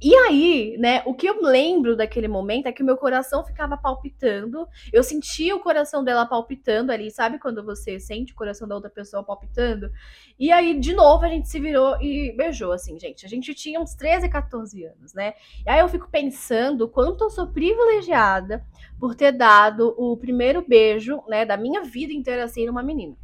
E 0.02 0.14
aí, 0.14 0.76
né, 0.78 1.02
o 1.04 1.12
que 1.12 1.28
eu 1.28 1.42
lembro 1.42 1.94
daquele 1.94 2.26
momento 2.26 2.66
é 2.66 2.72
que 2.72 2.82
o 2.82 2.86
meu 2.86 2.96
coração 2.96 3.44
ficava 3.44 3.76
palpitando. 3.76 4.66
Eu 4.90 5.02
sentia 5.02 5.54
o 5.54 5.60
coração 5.60 6.02
dela 6.02 6.24
palpitando 6.24 6.90
ali, 6.90 7.10
sabe 7.10 7.38
quando 7.38 7.62
você 7.62 8.00
sente 8.00 8.32
o 8.32 8.36
coração 8.36 8.66
da 8.66 8.74
outra 8.74 8.88
pessoa 8.88 9.22
palpitando? 9.22 9.90
E 10.38 10.50
aí, 10.50 10.78
de 10.80 10.94
novo, 10.94 11.26
a 11.26 11.28
gente 11.28 11.50
se 11.50 11.60
virou 11.60 12.00
e 12.00 12.32
beijou, 12.34 12.72
assim, 12.72 12.98
gente. 12.98 13.26
A 13.26 13.28
gente 13.28 13.54
tinha 13.54 13.78
uns 13.78 13.94
13, 13.94 14.30
14 14.30 14.84
anos, 14.86 15.12
né? 15.12 15.34
E 15.66 15.68
aí 15.68 15.80
eu 15.80 15.88
fico 15.88 16.08
pensando 16.10 16.88
quanto 16.88 17.24
eu 17.24 17.30
sou 17.30 17.48
privilegiada 17.48 18.64
por 18.98 19.14
ter 19.14 19.32
dado 19.32 19.94
o 19.98 20.16
primeiro 20.16 20.64
beijo, 20.66 21.22
né, 21.28 21.44
da 21.44 21.58
minha 21.58 21.82
vida 21.82 22.12
inteira, 22.12 22.44
assim, 22.44 22.64
numa 22.64 22.82
menina. 22.82 23.16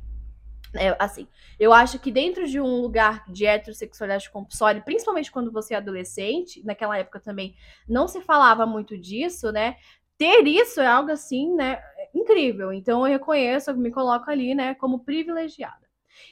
É, 0.78 0.96
assim, 0.98 1.26
eu 1.58 1.72
acho 1.72 1.98
que 1.98 2.10
dentro 2.10 2.46
de 2.46 2.60
um 2.60 2.80
lugar 2.80 3.24
de 3.30 3.46
heterossexualidade 3.46 4.30
compulsória, 4.30 4.82
principalmente 4.82 5.30
quando 5.30 5.52
você 5.52 5.74
é 5.74 5.76
adolescente, 5.76 6.64
naquela 6.64 6.98
época 6.98 7.20
também 7.20 7.54
não 7.88 8.08
se 8.08 8.20
falava 8.20 8.66
muito 8.66 8.96
disso, 8.98 9.52
né? 9.52 9.76
Ter 10.18 10.46
isso 10.46 10.80
é 10.80 10.86
algo 10.86 11.10
assim, 11.10 11.54
né? 11.54 11.80
Incrível. 12.14 12.72
Então 12.72 13.06
eu 13.06 13.12
reconheço, 13.12 13.70
eu 13.70 13.76
me 13.76 13.90
coloco 13.90 14.30
ali, 14.30 14.54
né, 14.54 14.74
como 14.74 15.04
privilegiada. 15.04 15.86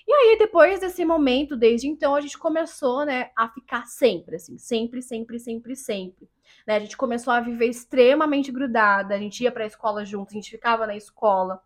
E 0.07 0.13
aí, 0.13 0.39
depois 0.39 0.81
desse 0.81 1.05
momento, 1.05 1.57
desde 1.57 1.89
então, 1.89 2.15
a 2.15 2.21
gente 2.21 2.39
começou, 2.39 3.05
né, 3.05 3.31
a 3.37 3.49
ficar 3.49 3.87
sempre, 3.87 4.37
assim, 4.37 4.59
sempre, 4.59 5.03
sempre, 5.03 5.39
sempre, 5.39 5.77
sempre. 5.77 6.29
Né? 6.67 6.77
A 6.77 6.81
gente 6.81 6.97
começou 6.97 7.33
a 7.33 7.41
viver 7.41 7.67
extremamente 7.67 8.51
grudada, 8.53 9.15
a 9.15 9.19
gente 9.19 9.43
ia 9.43 9.53
pra 9.53 9.67
escola 9.67 10.05
junto, 10.05 10.31
a 10.31 10.35
gente 10.35 10.51
ficava 10.51 10.87
na 10.87 10.97
escola, 10.97 11.61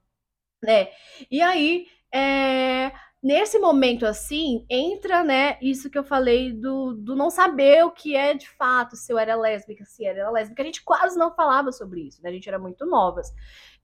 né? 0.62 0.88
E 1.30 1.40
aí, 1.40 1.86
é, 2.12 2.92
nesse 3.22 3.58
momento 3.58 4.06
assim, 4.06 4.64
entra, 4.70 5.24
né, 5.24 5.58
isso 5.60 5.90
que 5.90 5.98
eu 5.98 6.04
falei 6.04 6.52
do, 6.52 6.94
do 6.94 7.16
não 7.16 7.30
saber 7.30 7.84
o 7.84 7.90
que 7.90 8.14
é 8.16 8.34
de 8.34 8.48
fato, 8.50 8.96
se 8.96 9.12
eu 9.12 9.18
era 9.18 9.34
lésbica, 9.34 9.84
se 9.84 10.04
era 10.04 10.30
lésbica. 10.30 10.62
A 10.62 10.66
gente 10.66 10.82
quase 10.84 11.18
não 11.18 11.34
falava 11.34 11.72
sobre 11.72 12.02
isso, 12.02 12.22
né? 12.22 12.30
A 12.30 12.32
gente 12.32 12.48
era 12.48 12.58
muito 12.58 12.86
novas. 12.86 13.32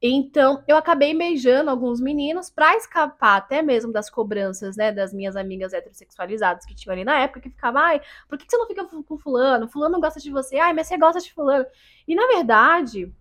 Então, 0.01 0.63
eu 0.69 0.77
acabei 0.77 1.17
beijando 1.17 1.71
alguns 1.71 2.01
meninos 2.01 2.51
para 2.51 2.77
escapar 2.77 3.39
até 3.39 3.63
mesmo 3.63 3.93
das 3.93 4.11
cobranças, 4.11 4.77
né, 4.77 4.93
das 4.93 5.13
minhas 5.13 5.35
amigas 5.37 5.73
heterossexualizadas 5.73 6.65
que 6.67 6.75
tinham 6.75 6.93
ali 6.93 7.05
na 7.05 7.19
época, 7.21 7.41
que 7.41 7.51
ficava, 7.51 7.81
ai, 7.81 8.01
por 8.29 8.39
que 8.39 8.45
você 8.49 8.57
não 8.57 8.67
fica 8.67 8.85
com 8.85 9.19
fulano? 9.19 9.69
Fulano 9.69 10.01
gosta 10.01 10.21
de 10.21 10.31
você. 10.31 10.59
Ai, 10.59 10.73
mas 10.73 10.87
você 10.87 10.99
gosta 10.99 11.21
de 11.21 11.33
fulano. 11.33 11.65
E 12.07 12.15
na 12.15 12.27
verdade, 12.27 13.13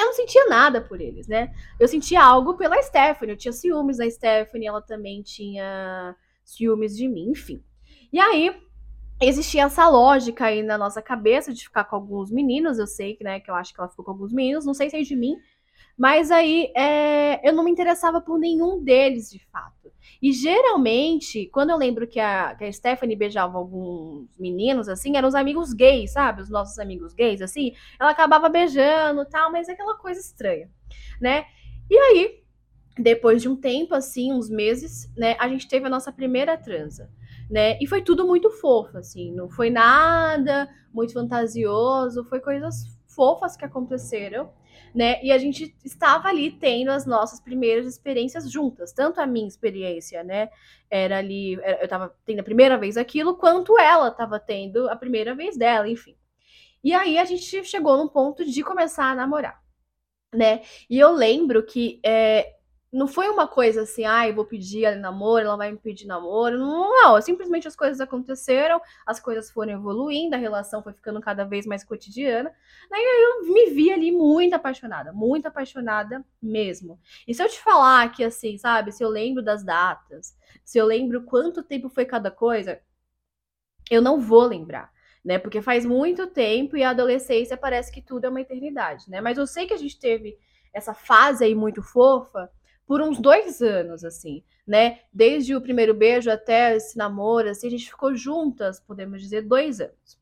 eu 0.00 0.06
não 0.06 0.12
sentia 0.12 0.46
nada 0.46 0.80
por 0.80 1.00
eles, 1.00 1.26
né? 1.28 1.52
Eu 1.78 1.88
sentia 1.88 2.22
algo 2.22 2.56
pela 2.56 2.80
Stephanie, 2.82 3.32
eu 3.32 3.38
tinha 3.38 3.52
ciúmes 3.52 3.98
da 3.98 4.10
Stephanie, 4.10 4.68
ela 4.68 4.82
também 4.82 5.22
tinha 5.22 6.14
ciúmes 6.44 6.96
de 6.96 7.08
mim, 7.08 7.30
enfim. 7.30 7.62
E 8.12 8.18
aí, 8.18 8.54
existia 9.20 9.64
essa 9.64 9.88
lógica 9.88 10.46
aí 10.46 10.62
na 10.62 10.76
nossa 10.76 11.00
cabeça 11.00 11.52
de 11.52 11.64
ficar 11.64 11.84
com 11.84 11.96
alguns 11.96 12.30
meninos, 12.30 12.78
eu 12.78 12.86
sei 12.86 13.14
que, 13.14 13.22
né, 13.22 13.40
que 13.40 13.50
eu 13.50 13.54
acho 13.54 13.72
que 13.72 13.80
ela 13.80 13.88
ficou 13.88 14.04
com 14.04 14.10
alguns 14.10 14.32
meninos, 14.32 14.64
não 14.64 14.74
sei 14.74 14.90
se 14.90 14.96
é 14.96 15.02
de 15.02 15.14
mim, 15.14 15.36
mas 15.96 16.30
aí 16.30 16.72
é, 16.76 17.46
eu 17.48 17.52
não 17.52 17.62
me 17.62 17.70
interessava 17.70 18.20
por 18.20 18.38
nenhum 18.38 18.82
deles, 18.82 19.30
de 19.30 19.38
fato. 19.52 19.79
E 20.20 20.32
geralmente, 20.32 21.46
quando 21.52 21.70
eu 21.70 21.76
lembro 21.76 22.06
que 22.06 22.20
a, 22.20 22.54
que 22.54 22.64
a 22.64 22.72
Stephanie 22.72 23.16
beijava 23.16 23.58
alguns 23.58 24.28
meninos, 24.38 24.88
assim, 24.88 25.16
eram 25.16 25.28
os 25.28 25.34
amigos 25.34 25.72
gays, 25.72 26.12
sabe? 26.12 26.42
Os 26.42 26.50
nossos 26.50 26.78
amigos 26.78 27.14
gays, 27.14 27.40
assim, 27.40 27.74
ela 27.98 28.10
acabava 28.10 28.48
beijando 28.48 29.24
tal, 29.24 29.50
mas 29.50 29.68
é 29.68 29.72
aquela 29.72 29.96
coisa 29.96 30.20
estranha, 30.20 30.70
né? 31.20 31.46
E 31.88 31.96
aí, 31.96 32.42
depois 32.98 33.42
de 33.42 33.48
um 33.48 33.56
tempo, 33.56 33.94
assim, 33.94 34.32
uns 34.32 34.50
meses, 34.50 35.10
né, 35.16 35.36
a 35.38 35.48
gente 35.48 35.66
teve 35.68 35.86
a 35.86 35.90
nossa 35.90 36.12
primeira 36.12 36.56
transa, 36.56 37.10
né? 37.50 37.78
E 37.80 37.86
foi 37.86 38.02
tudo 38.02 38.26
muito 38.26 38.50
fofo, 38.50 38.98
assim, 38.98 39.32
não 39.32 39.48
foi 39.48 39.70
nada 39.70 40.68
muito 40.92 41.12
fantasioso, 41.12 42.24
foi 42.24 42.40
coisas 42.40 42.84
fofas 43.06 43.56
que 43.56 43.64
aconteceram 43.64 44.50
né? 44.94 45.22
E 45.22 45.30
a 45.32 45.38
gente 45.38 45.74
estava 45.84 46.28
ali 46.28 46.50
tendo 46.50 46.90
as 46.90 47.06
nossas 47.06 47.40
primeiras 47.40 47.86
experiências 47.86 48.50
juntas, 48.50 48.92
tanto 48.92 49.20
a 49.20 49.26
minha 49.26 49.46
experiência, 49.46 50.24
né? 50.24 50.50
Era 50.90 51.18
ali, 51.18 51.54
eu 51.54 51.84
estava 51.84 52.14
tendo 52.24 52.40
a 52.40 52.44
primeira 52.44 52.76
vez 52.76 52.96
aquilo, 52.96 53.36
quanto 53.36 53.78
ela 53.78 54.08
estava 54.08 54.40
tendo 54.40 54.88
a 54.88 54.96
primeira 54.96 55.34
vez 55.34 55.56
dela, 55.56 55.88
enfim. 55.88 56.16
E 56.82 56.92
aí 56.94 57.18
a 57.18 57.24
gente 57.24 57.64
chegou 57.64 57.96
num 57.96 58.08
ponto 58.08 58.44
de 58.44 58.62
começar 58.62 59.10
a 59.10 59.14
namorar, 59.14 59.62
né? 60.34 60.62
E 60.88 60.98
eu 60.98 61.12
lembro 61.12 61.62
que 61.64 62.00
é, 62.04 62.54
não 62.92 63.06
foi 63.06 63.28
uma 63.28 63.46
coisa 63.46 63.82
assim, 63.82 64.04
ai, 64.04 64.30
ah, 64.30 64.34
vou 64.34 64.44
pedir 64.44 64.84
ela 64.84 64.96
namoro, 64.96 65.44
ela 65.44 65.56
vai 65.56 65.70
me 65.70 65.78
pedir 65.78 66.06
namoro. 66.06 66.58
Não, 66.58 66.90
não, 66.90 67.22
simplesmente 67.22 67.68
as 67.68 67.76
coisas 67.76 68.00
aconteceram, 68.00 68.80
as 69.06 69.20
coisas 69.20 69.48
foram 69.50 69.72
evoluindo, 69.72 70.34
a 70.34 70.38
relação 70.38 70.82
foi 70.82 70.92
ficando 70.92 71.20
cada 71.20 71.44
vez 71.44 71.66
mais 71.66 71.84
cotidiana. 71.84 72.52
Daí 72.90 73.02
eu 73.02 73.52
me 73.52 73.70
vi 73.70 73.92
ali 73.92 74.10
muito 74.10 74.54
apaixonada, 74.54 75.12
muito 75.12 75.46
apaixonada 75.46 76.24
mesmo. 76.42 76.98
E 77.28 77.34
se 77.34 77.42
eu 77.42 77.48
te 77.48 77.60
falar 77.60 78.10
que, 78.10 78.24
assim, 78.24 78.58
sabe, 78.58 78.90
se 78.90 79.04
eu 79.04 79.08
lembro 79.08 79.42
das 79.42 79.62
datas, 79.62 80.36
se 80.64 80.76
eu 80.76 80.84
lembro 80.84 81.22
quanto 81.22 81.62
tempo 81.62 81.88
foi 81.88 82.04
cada 82.04 82.30
coisa, 82.30 82.80
eu 83.88 84.02
não 84.02 84.20
vou 84.20 84.42
lembrar. 84.42 84.90
Né, 85.22 85.38
porque 85.38 85.60
faz 85.60 85.84
muito 85.84 86.26
tempo 86.28 86.78
e 86.78 86.82
a 86.82 86.90
adolescência 86.90 87.54
parece 87.54 87.92
que 87.92 88.00
tudo 88.00 88.24
é 88.24 88.30
uma 88.30 88.40
eternidade, 88.40 89.10
né? 89.10 89.20
Mas 89.20 89.36
eu 89.36 89.46
sei 89.46 89.66
que 89.66 89.74
a 89.74 89.76
gente 89.76 90.00
teve 90.00 90.38
essa 90.72 90.94
fase 90.94 91.44
aí 91.44 91.54
muito 91.54 91.82
fofa, 91.82 92.50
por 92.90 93.00
uns 93.00 93.20
dois 93.20 93.62
anos, 93.62 94.02
assim, 94.02 94.42
né? 94.66 94.98
Desde 95.12 95.54
o 95.54 95.60
primeiro 95.60 95.94
beijo 95.94 96.28
até 96.28 96.74
esse 96.74 96.98
namoro, 96.98 97.48
assim, 97.48 97.68
a 97.68 97.70
gente 97.70 97.88
ficou 97.88 98.16
juntas, 98.16 98.80
podemos 98.80 99.22
dizer, 99.22 99.42
dois 99.42 99.80
anos. 99.80 100.18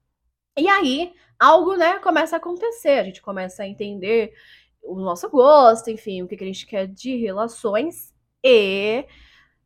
E 0.54 0.68
aí, 0.68 1.14
algo, 1.40 1.76
né, 1.76 1.98
começa 2.00 2.36
a 2.36 2.38
acontecer, 2.38 2.98
a 2.98 3.04
gente 3.04 3.22
começa 3.22 3.62
a 3.62 3.66
entender 3.66 4.34
o 4.82 4.96
nosso 5.00 5.30
gosto, 5.30 5.88
enfim, 5.88 6.20
o 6.22 6.28
que, 6.28 6.36
que 6.36 6.44
a 6.44 6.46
gente 6.46 6.66
quer 6.66 6.86
de 6.86 7.16
relações, 7.16 8.14
e 8.44 9.06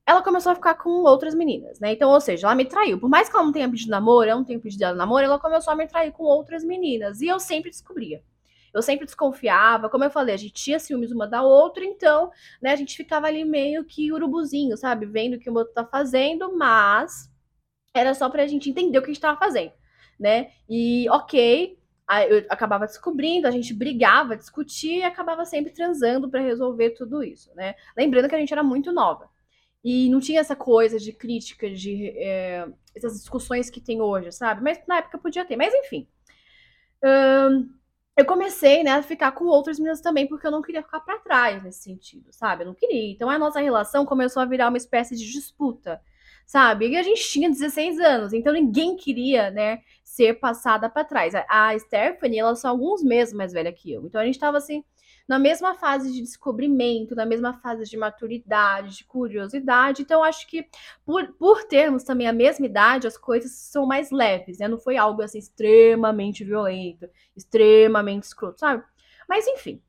ela 0.06 0.23
começou 0.23 0.52
a 0.52 0.54
ficar 0.54 0.75
com 0.76 1.02
outras 1.02 1.35
meninas, 1.35 1.80
né? 1.80 1.94
Então, 1.94 2.09
ou 2.09 2.21
seja, 2.21 2.47
ela 2.47 2.54
me 2.54 2.66
traiu. 2.66 3.00
Por 3.00 3.11
mais 3.11 3.28
que 3.28 3.35
ela 3.35 3.44
não 3.44 3.52
tenha 3.52 3.68
pedido 3.68 3.90
namoro, 3.90 4.30
eu 4.30 4.37
não 4.37 4.44
tenho 4.44 4.61
pedido 4.61 4.94
namoro, 4.94 5.25
ela 5.25 5.40
começou 5.40 5.73
a 5.73 5.76
me 5.76 5.88
trair 5.88 6.12
com 6.12 6.23
outras 6.23 6.62
meninas. 6.62 7.21
E 7.21 7.26
eu 7.26 7.40
sempre 7.40 7.68
descobria. 7.68 8.23
Eu 8.75 8.83
sempre 8.83 9.05
desconfiava, 9.07 9.88
como 9.88 10.05
eu 10.05 10.11
falei, 10.11 10.35
a 10.35 10.38
gente 10.38 10.55
tinha 10.55 10.79
ciúmes 10.79 11.12
uma 11.12 11.26
da 11.26 11.43
outra, 11.43 11.85
então, 11.85 12.31
né, 12.61 12.71
a 12.73 12.76
gente 12.76 12.97
ficava 12.97 13.26
ali 13.26 13.45
meio 13.45 13.85
que 13.85 14.12
urubuzinho, 14.12 14.76
sabe? 14.76 15.07
Vendo 15.07 15.35
o 15.35 15.38
que 15.38 15.50
o 15.50 15.55
outro 15.55 15.75
tá 15.75 15.85
fazendo, 15.85 16.57
mas 16.57 17.31
era 17.95 18.14
só 18.14 18.31
pra 18.31 18.47
gente 18.47 18.71
entender 18.71 18.99
o 18.99 19.02
que 19.02 19.11
a 19.11 19.12
gente 19.12 19.21
tava 19.21 19.38
fazendo, 19.38 19.73
né? 20.19 20.50
E, 20.69 21.09
ok, 21.11 21.79
eu 22.29 22.47
acabava 22.49 22.87
descobrindo, 22.87 23.47
a 23.47 23.50
gente 23.50 23.73
brigava, 23.73 24.37
discutia 24.37 24.99
e 24.99 25.02
acabava 25.02 25.45
sempre 25.45 25.73
transando 25.73 26.31
para 26.31 26.41
resolver 26.41 26.91
tudo 26.91 27.23
isso, 27.23 27.55
né? 27.55 27.75
Lembrando 27.97 28.29
que 28.29 28.35
a 28.35 28.38
gente 28.38 28.52
era 28.52 28.62
muito 28.62 28.93
nova. 28.93 29.31
E 29.85 30.09
não 30.11 30.21
tinha 30.21 30.41
essa 30.41 30.55
coisa 30.55 30.99
de 30.99 31.12
crítica, 31.12 31.69
de 31.71 32.11
é, 32.17 32.69
essas 32.95 33.14
discussões 33.14 33.69
que 33.69 33.81
tem 33.81 34.00
hoje, 34.00 34.31
sabe? 34.31 34.62
Mas 34.62 34.81
na 34.87 34.99
época 34.99 35.19
podia 35.19 35.45
ter. 35.45 35.57
Mas 35.57 35.75
enfim. 35.75 36.07
Eu 38.16 38.26
comecei, 38.26 38.83
né, 38.83 38.92
a 38.92 39.02
ficar 39.02 39.33
com 39.33 39.45
outras 39.47 39.78
meninas 39.78 40.00
também, 40.00 40.26
porque 40.28 40.47
eu 40.47 40.50
não 40.50 40.62
queria 40.62 40.83
ficar 40.83 41.00
para 41.00 41.19
trás 41.19 41.62
nesse 41.62 41.83
sentido, 41.83 42.33
sabe? 42.33 42.62
Eu 42.62 42.66
não 42.69 42.75
queria. 42.75 43.11
Então 43.12 43.31
a 43.31 43.38
nossa 43.38 43.61
relação 43.61 44.04
começou 44.04 44.42
a 44.42 44.47
virar 44.47 44.69
uma 44.69 44.76
espécie 44.76 45.16
de 45.16 45.31
disputa, 45.33 46.00
sabe? 46.47 46.88
E 46.90 46.97
a 46.97 47.02
gente 47.02 47.23
tinha 47.31 47.49
16 47.49 47.99
anos, 48.00 48.33
então 48.33 48.52
ninguém 48.52 48.97
queria, 48.97 49.50
né, 49.50 49.81
ser 50.04 50.35
passada 50.35 50.90
para 50.90 51.04
trás. 51.04 51.35
A 51.49 51.78
Stephanie, 51.78 52.38
ela 52.38 52.52
é 52.52 52.54
só 52.54 52.69
alguns 52.69 53.02
meses 53.02 53.33
mais 53.33 53.52
velha 53.52 53.73
que 53.73 53.90
eu. 53.90 54.04
Então 54.07 54.21
a 54.21 54.25
gente 54.26 54.38
tava 54.38 54.59
assim 54.59 54.85
na 55.33 55.39
mesma 55.39 55.75
fase 55.75 56.12
de 56.12 56.21
descobrimento, 56.21 57.15
na 57.15 57.25
mesma 57.25 57.55
fase 57.55 57.85
de 57.85 57.97
maturidade, 57.97 58.99
de 58.99 59.05
curiosidade. 59.05 60.03
Então, 60.03 60.23
acho 60.23 60.47
que 60.47 60.69
por, 61.07 61.27
por 61.39 61.65
termos 61.65 62.05
também 62.05 62.29
a 62.29 62.35
mesma 62.35 62.67
idade, 62.67 63.07
as 63.07 63.17
coisas 63.17 63.53
são 63.53 63.87
mais 63.87 64.11
leves, 64.11 64.59
né? 64.59 64.69
Não 64.69 64.79
foi 64.79 64.99
algo 64.99 65.23
assim 65.23 65.39
extremamente 65.39 66.45
violento, 66.45 67.09
extremamente 67.35 68.25
escroto, 68.25 68.61
sabe? 68.61 68.85
Mas 69.27 69.47
enfim, 69.49 69.83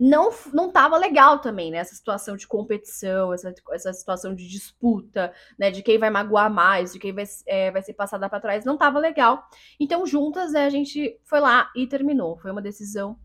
não 0.00 0.30
não 0.52 0.72
tava 0.72 0.98
legal 0.98 1.38
também, 1.38 1.70
né? 1.70 1.78
Essa 1.78 1.94
situação 1.94 2.36
de 2.36 2.48
competição, 2.48 3.32
essa, 3.32 3.54
essa 3.70 3.92
situação 3.92 4.34
de 4.34 4.48
disputa, 4.48 5.32
né? 5.56 5.70
De 5.70 5.80
quem 5.80 5.96
vai 5.96 6.10
magoar 6.10 6.52
mais, 6.52 6.92
de 6.92 6.98
quem 6.98 7.12
vai, 7.14 7.24
é, 7.46 7.70
vai 7.70 7.82
ser 7.82 7.94
passada 7.94 8.28
para 8.28 8.40
trás, 8.40 8.64
não 8.64 8.76
tava 8.76 8.98
legal. 8.98 9.44
Então, 9.78 10.04
juntas, 10.04 10.52
né, 10.52 10.64
a 10.66 10.70
gente 10.70 11.20
foi 11.22 11.38
lá 11.38 11.70
e 11.76 11.86
terminou. 11.86 12.36
Foi 12.38 12.50
uma 12.50 12.60
decisão 12.60 13.16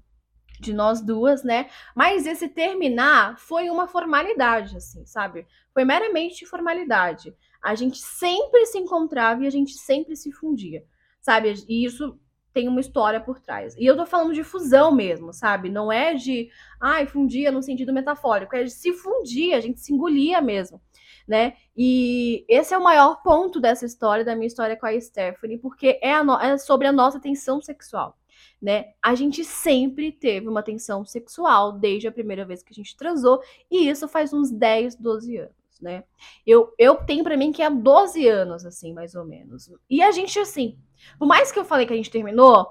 de 0.59 0.73
nós 0.73 1.01
duas, 1.01 1.43
né? 1.43 1.69
Mas 1.95 2.25
esse 2.25 2.47
terminar 2.47 3.37
foi 3.37 3.69
uma 3.69 3.87
formalidade, 3.87 4.77
assim, 4.77 5.05
sabe? 5.05 5.45
Foi 5.73 5.85
meramente 5.85 6.45
formalidade. 6.45 7.35
A 7.61 7.75
gente 7.75 7.97
sempre 7.97 8.65
se 8.65 8.77
encontrava 8.77 9.43
e 9.43 9.47
a 9.47 9.51
gente 9.51 9.73
sempre 9.73 10.15
se 10.15 10.31
fundia, 10.31 10.83
sabe? 11.21 11.53
E 11.67 11.85
isso 11.85 12.19
tem 12.53 12.67
uma 12.67 12.79
história 12.79 13.19
por 13.19 13.39
trás. 13.39 13.75
E 13.77 13.85
eu 13.85 13.95
tô 13.95 14.05
falando 14.05 14.33
de 14.33 14.43
fusão 14.43 14.91
mesmo, 14.91 15.31
sabe? 15.31 15.69
Não 15.69 15.91
é 15.91 16.15
de, 16.15 16.49
ai, 16.81 17.05
fundia 17.05 17.51
no 17.51 17.61
sentido 17.61 17.93
metafórico, 17.93 18.55
é 18.55 18.63
de 18.63 18.71
se 18.71 18.93
fundir, 18.93 19.53
a 19.53 19.59
gente 19.59 19.79
se 19.79 19.93
engolia 19.93 20.41
mesmo, 20.41 20.81
né? 21.27 21.53
E 21.75 22.43
esse 22.49 22.73
é 22.73 22.77
o 22.77 22.83
maior 22.83 23.21
ponto 23.21 23.59
dessa 23.59 23.85
história, 23.85 24.25
da 24.25 24.35
minha 24.35 24.47
história 24.47 24.75
com 24.75 24.87
a 24.87 24.99
Stephanie, 24.99 25.59
porque 25.59 25.99
é, 26.01 26.13
a 26.13 26.23
no... 26.23 26.39
é 26.39 26.57
sobre 26.57 26.87
a 26.87 26.91
nossa 26.91 27.19
tensão 27.19 27.61
sexual 27.61 28.17
né? 28.61 28.93
A 29.01 29.15
gente 29.15 29.43
sempre 29.43 30.11
teve 30.11 30.47
uma 30.47 30.63
tensão 30.63 31.05
sexual 31.05 31.71
desde 31.71 32.07
a 32.07 32.11
primeira 32.11 32.45
vez 32.45 32.63
que 32.63 32.71
a 32.71 32.75
gente 32.75 32.95
transou, 32.95 33.41
e 33.69 33.89
isso 33.89 34.07
faz 34.07 34.33
uns 34.33 34.51
10, 34.51 34.95
12 34.95 35.37
anos. 35.37 35.57
Né? 35.79 36.03
Eu, 36.45 36.73
eu 36.77 36.95
tenho 36.95 37.23
para 37.23 37.37
mim 37.37 37.51
que 37.51 37.61
é 37.61 37.69
12 37.69 38.27
anos, 38.27 38.65
assim, 38.65 38.93
mais 38.93 39.13
ou 39.13 39.23
menos. 39.23 39.71
E 39.89 40.01
a 40.01 40.11
gente, 40.11 40.39
assim, 40.39 40.77
por 41.19 41.27
mais 41.27 41.51
que 41.51 41.59
eu 41.59 41.65
falei 41.65 41.85
que 41.85 41.93
a 41.93 41.95
gente 41.95 42.09
terminou 42.09 42.67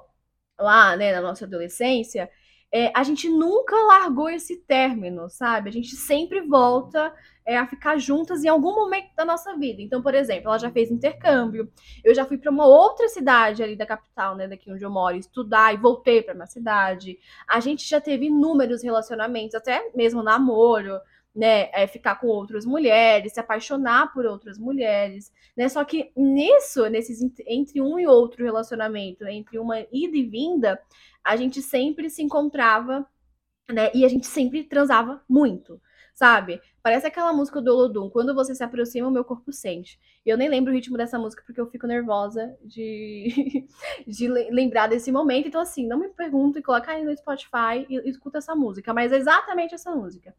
lá, 0.59 0.97
né, 0.97 1.13
na 1.13 1.21
nossa 1.21 1.45
adolescência, 1.45 2.29
é, 2.73 2.93
a 2.95 3.03
gente 3.03 3.29
nunca 3.29 3.77
largou 3.77 4.29
esse 4.29 4.57
término, 4.57 5.29
sabe? 5.31 5.69
A 5.69 5.73
gente 5.73 5.95
sempre 5.95 6.41
volta 6.41 7.15
é, 7.45 7.57
a 7.57 7.67
ficar 7.67 7.97
juntas 7.97 8.45
em 8.45 8.49
algum 8.49 8.75
momento 8.75 9.15
da 9.17 9.25
nossa 9.25 9.57
vida. 9.57 9.81
Então, 9.81 10.03
por 10.03 10.15
exemplo, 10.15 10.49
ela 10.49 10.59
já 10.59 10.71
fez 10.71 10.91
intercâmbio, 10.91 11.71
eu 12.05 12.15
já 12.15 12.25
fui 12.25 12.37
para 12.37 12.51
uma 12.51 12.67
outra 12.67 13.09
cidade 13.09 13.63
ali 13.63 13.77
da 13.77 13.87
capital, 13.87 14.35
né, 14.35 14.49
daqui 14.49 14.71
onde 14.71 14.85
eu 14.85 14.91
moro, 14.91 15.17
estudar 15.17 15.73
e 15.73 15.77
voltei 15.77 16.23
para 16.23 16.35
minha 16.35 16.47
cidade. 16.47 17.19
A 17.49 17.61
gente 17.61 17.89
já 17.89 18.01
teve 18.01 18.27
inúmeros 18.27 18.83
relacionamentos, 18.83 19.55
até 19.55 19.91
mesmo 19.95 20.23
namoro, 20.23 20.99
né, 21.37 21.69
é, 21.73 21.87
ficar 21.87 22.17
com 22.17 22.29
outras 22.29 22.65
mulheres, 22.65 23.35
se 23.35 23.41
apaixonar 23.41 24.11
por 24.13 24.25
outras 24.25 24.59
mulheres, 24.59 25.31
né? 25.55 25.69
Só 25.69 25.85
que 25.85 26.11
nisso, 26.17 26.89
nesses 26.89 27.21
entre 27.47 27.83
um 27.83 27.99
e 27.99 28.07
outro 28.07 28.43
relacionamento, 28.43 29.27
entre 29.27 29.59
uma 29.59 29.81
ida 29.93 30.17
e 30.17 30.25
vinda, 30.25 30.81
a 31.23 31.37
gente 31.37 31.61
sempre 31.61 32.09
se 32.09 32.23
encontrava, 32.23 33.07
né? 33.71 33.91
E 33.95 34.05
a 34.05 34.09
gente 34.09 34.27
sempre 34.27 34.65
transava 34.65 35.23
muito 35.29 35.79
sabe? 36.17 36.63
Parece 36.83 37.07
aquela 37.07 37.31
música 37.31 37.61
do 37.61 37.71
Olodum, 37.71 38.09
quando 38.09 38.35
você 38.35 38.55
se 38.55 38.65
aproxima, 38.65 39.07
o 39.07 39.11
meu 39.11 39.23
corpo 39.23 39.53
sente. 39.53 40.01
Eu 40.25 40.39
nem 40.39 40.49
lembro 40.49 40.73
o 40.73 40.75
ritmo 40.75 40.97
dessa 40.97 41.19
música 41.19 41.43
porque 41.45 41.61
eu 41.61 41.67
fico 41.67 41.87
nervosa 41.87 42.57
de, 42.65 43.69
de 44.09 44.27
lembrar 44.27 44.87
desse 44.87 45.13
momento. 45.13 45.47
Então, 45.47 45.61
assim, 45.61 45.87
não 45.87 45.99
me 45.99 46.09
pergunte, 46.09 46.63
coloca 46.63 46.91
aí 46.91 47.05
no 47.05 47.15
Spotify 47.15 47.87
e, 47.89 47.99
e 47.99 48.09
escuta 48.09 48.39
essa 48.39 48.55
música, 48.55 48.95
mas 48.95 49.13
é 49.13 49.19
exatamente 49.19 49.75
essa 49.75 49.95
música. 49.95 50.35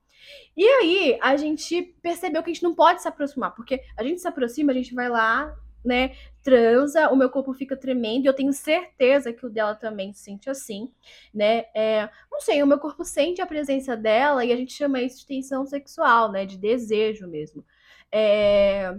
E 0.55 0.65
aí, 0.65 1.19
a 1.21 1.37
gente 1.37 1.95
percebeu 2.01 2.41
que 2.41 2.49
a 2.49 2.53
gente 2.53 2.63
não 2.63 2.73
pode 2.73 3.03
se 3.03 3.07
aproximar, 3.07 3.53
porque 3.53 3.83
a 3.95 4.03
gente 4.03 4.19
se 4.19 4.27
aproxima, 4.27 4.71
a 4.71 4.75
gente 4.75 4.95
vai 4.95 5.09
lá, 5.09 5.55
né, 5.87 6.15
transa, 6.43 7.09
o 7.09 7.15
meu 7.15 7.29
corpo 7.29 7.53
fica 7.53 7.75
tremendo, 7.75 8.25
e 8.25 8.27
eu 8.27 8.33
tenho 8.33 8.53
certeza 8.53 9.33
que 9.33 9.45
o 9.45 9.49
dela 9.49 9.75
também 9.75 10.13
se 10.13 10.23
sente 10.23 10.49
assim, 10.49 10.91
né? 11.33 11.65
É, 11.75 12.09
não 12.31 12.39
sei, 12.39 12.61
o 12.61 12.67
meu 12.67 12.77
corpo 12.77 13.03
sente 13.03 13.41
a 13.41 13.45
presença 13.47 13.95
dela 13.97 14.45
e 14.45 14.51
a 14.51 14.55
gente 14.55 14.73
chama 14.73 15.01
isso 15.01 15.19
de 15.19 15.25
tensão 15.25 15.65
sexual, 15.65 16.31
né? 16.31 16.45
De 16.45 16.57
desejo 16.57 17.27
mesmo. 17.27 17.65
É, 18.11 18.95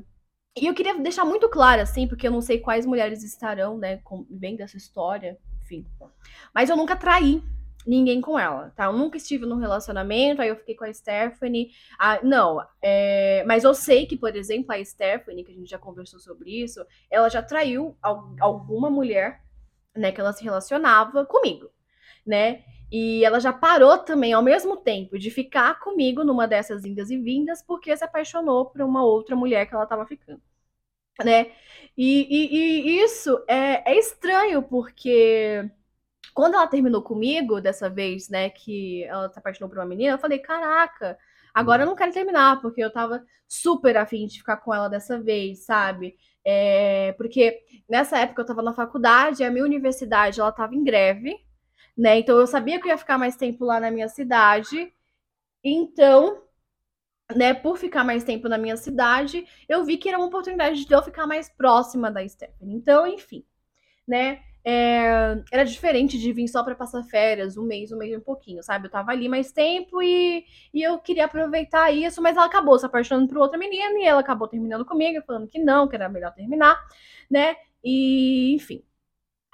e 0.60 0.66
eu 0.66 0.74
queria 0.74 0.98
deixar 0.98 1.24
muito 1.24 1.48
claro, 1.48 1.80
assim, 1.80 2.08
porque 2.08 2.26
eu 2.26 2.32
não 2.32 2.40
sei 2.40 2.58
quais 2.58 2.84
mulheres 2.84 3.22
estarão, 3.22 3.78
né, 3.78 4.00
vendo 4.30 4.60
essa 4.60 4.76
história, 4.76 5.38
enfim. 5.62 5.86
Mas 6.54 6.68
eu 6.68 6.76
nunca 6.76 6.96
traí 6.96 7.42
ninguém 7.88 8.20
com 8.20 8.38
ela, 8.38 8.70
tá? 8.76 8.84
Eu 8.84 8.92
nunca 8.92 9.16
estive 9.16 9.46
num 9.46 9.56
relacionamento, 9.56 10.42
aí 10.42 10.48
eu 10.48 10.56
fiquei 10.56 10.74
com 10.74 10.84
a 10.84 10.92
Stephanie. 10.92 11.70
Ah, 11.98 12.20
não, 12.22 12.62
é... 12.82 13.42
mas 13.46 13.64
eu 13.64 13.74
sei 13.74 14.06
que, 14.06 14.16
por 14.16 14.36
exemplo, 14.36 14.72
a 14.72 14.84
Stephanie, 14.84 15.42
que 15.42 15.52
a 15.52 15.54
gente 15.54 15.70
já 15.70 15.78
conversou 15.78 16.20
sobre 16.20 16.50
isso, 16.62 16.84
ela 17.10 17.30
já 17.30 17.42
traiu 17.42 17.96
alguma 18.40 18.90
mulher, 18.90 19.42
né, 19.96 20.12
que 20.12 20.20
ela 20.20 20.32
se 20.34 20.44
relacionava 20.44 21.24
comigo, 21.24 21.70
né? 22.26 22.62
E 22.92 23.24
ela 23.24 23.40
já 23.40 23.52
parou 23.52 23.98
também, 23.98 24.32
ao 24.32 24.42
mesmo 24.42 24.76
tempo, 24.76 25.18
de 25.18 25.30
ficar 25.30 25.80
comigo 25.80 26.24
numa 26.24 26.46
dessas 26.46 26.84
indas 26.84 27.10
e 27.10 27.18
vindas, 27.18 27.62
porque 27.62 27.96
se 27.96 28.04
apaixonou 28.04 28.66
por 28.66 28.82
uma 28.82 29.04
outra 29.04 29.34
mulher 29.36 29.66
que 29.66 29.74
ela 29.74 29.86
tava 29.86 30.06
ficando, 30.06 30.42
né? 31.24 31.52
E, 31.96 32.26
e, 32.30 32.90
e 32.90 33.02
isso 33.02 33.42
é, 33.48 33.92
é 33.92 33.98
estranho, 33.98 34.62
porque 34.62 35.70
quando 36.38 36.54
ela 36.54 36.68
terminou 36.68 37.02
comigo, 37.02 37.60
dessa 37.60 37.90
vez, 37.90 38.28
né, 38.28 38.48
que 38.48 39.02
ela 39.02 39.28
se 39.28 39.36
apaixonou 39.36 39.68
por 39.68 39.76
uma 39.76 39.84
menina, 39.84 40.14
eu 40.14 40.18
falei, 40.20 40.38
caraca, 40.38 41.18
agora 41.52 41.82
eu 41.82 41.86
não 41.88 41.96
quero 41.96 42.12
terminar, 42.12 42.60
porque 42.60 42.80
eu 42.80 42.92
tava 42.92 43.24
super 43.48 43.96
afim 43.96 44.24
de 44.24 44.38
ficar 44.38 44.58
com 44.58 44.72
ela 44.72 44.88
dessa 44.88 45.18
vez, 45.20 45.64
sabe? 45.64 46.16
É, 46.44 47.12
porque 47.14 47.60
nessa 47.90 48.18
época 48.18 48.42
eu 48.42 48.46
tava 48.46 48.62
na 48.62 48.72
faculdade, 48.72 49.42
a 49.42 49.50
minha 49.50 49.64
universidade, 49.64 50.38
ela 50.38 50.52
tava 50.52 50.76
em 50.76 50.84
greve, 50.84 51.36
né? 51.96 52.20
Então 52.20 52.38
eu 52.38 52.46
sabia 52.46 52.80
que 52.80 52.86
eu 52.86 52.92
ia 52.92 52.98
ficar 52.98 53.18
mais 53.18 53.34
tempo 53.34 53.64
lá 53.64 53.80
na 53.80 53.90
minha 53.90 54.08
cidade. 54.08 54.92
Então, 55.64 56.40
né, 57.34 57.52
por 57.52 57.78
ficar 57.78 58.04
mais 58.04 58.22
tempo 58.22 58.48
na 58.48 58.58
minha 58.58 58.76
cidade, 58.76 59.44
eu 59.68 59.84
vi 59.84 59.96
que 59.96 60.08
era 60.08 60.18
uma 60.18 60.28
oportunidade 60.28 60.84
de 60.84 60.94
eu 60.94 61.02
ficar 61.02 61.26
mais 61.26 61.48
próxima 61.48 62.12
da 62.12 62.26
Stephanie. 62.28 62.76
Então, 62.76 63.08
enfim, 63.08 63.44
né? 64.06 64.40
É, 64.64 65.40
era 65.52 65.64
diferente 65.64 66.18
de 66.18 66.32
vir 66.32 66.48
só 66.48 66.62
para 66.62 66.74
passar 66.74 67.02
férias, 67.04 67.56
um 67.56 67.64
mês, 67.64 67.90
um 67.92 67.98
mês 67.98 68.12
e 68.12 68.16
um 68.16 68.20
pouquinho, 68.20 68.62
sabe? 68.62 68.86
Eu 68.86 68.90
tava 68.90 69.12
ali 69.12 69.28
mais 69.28 69.52
tempo 69.52 70.02
e, 70.02 70.44
e 70.74 70.82
eu 70.82 70.98
queria 70.98 71.24
aproveitar 71.26 71.90
isso, 71.92 72.20
mas 72.22 72.36
ela 72.36 72.46
acabou 72.46 72.78
se 72.78 72.86
apaixonando 72.86 73.28
por 73.28 73.38
outra 73.38 73.58
menina 73.58 73.98
e 73.98 74.04
ela 74.04 74.20
acabou 74.20 74.48
terminando 74.48 74.84
comigo, 74.84 75.22
falando 75.26 75.48
que 75.48 75.58
não, 75.58 75.88
que 75.88 75.96
era 75.96 76.08
melhor 76.08 76.32
terminar, 76.34 76.78
né? 77.30 77.56
E, 77.84 78.54
enfim, 78.54 78.82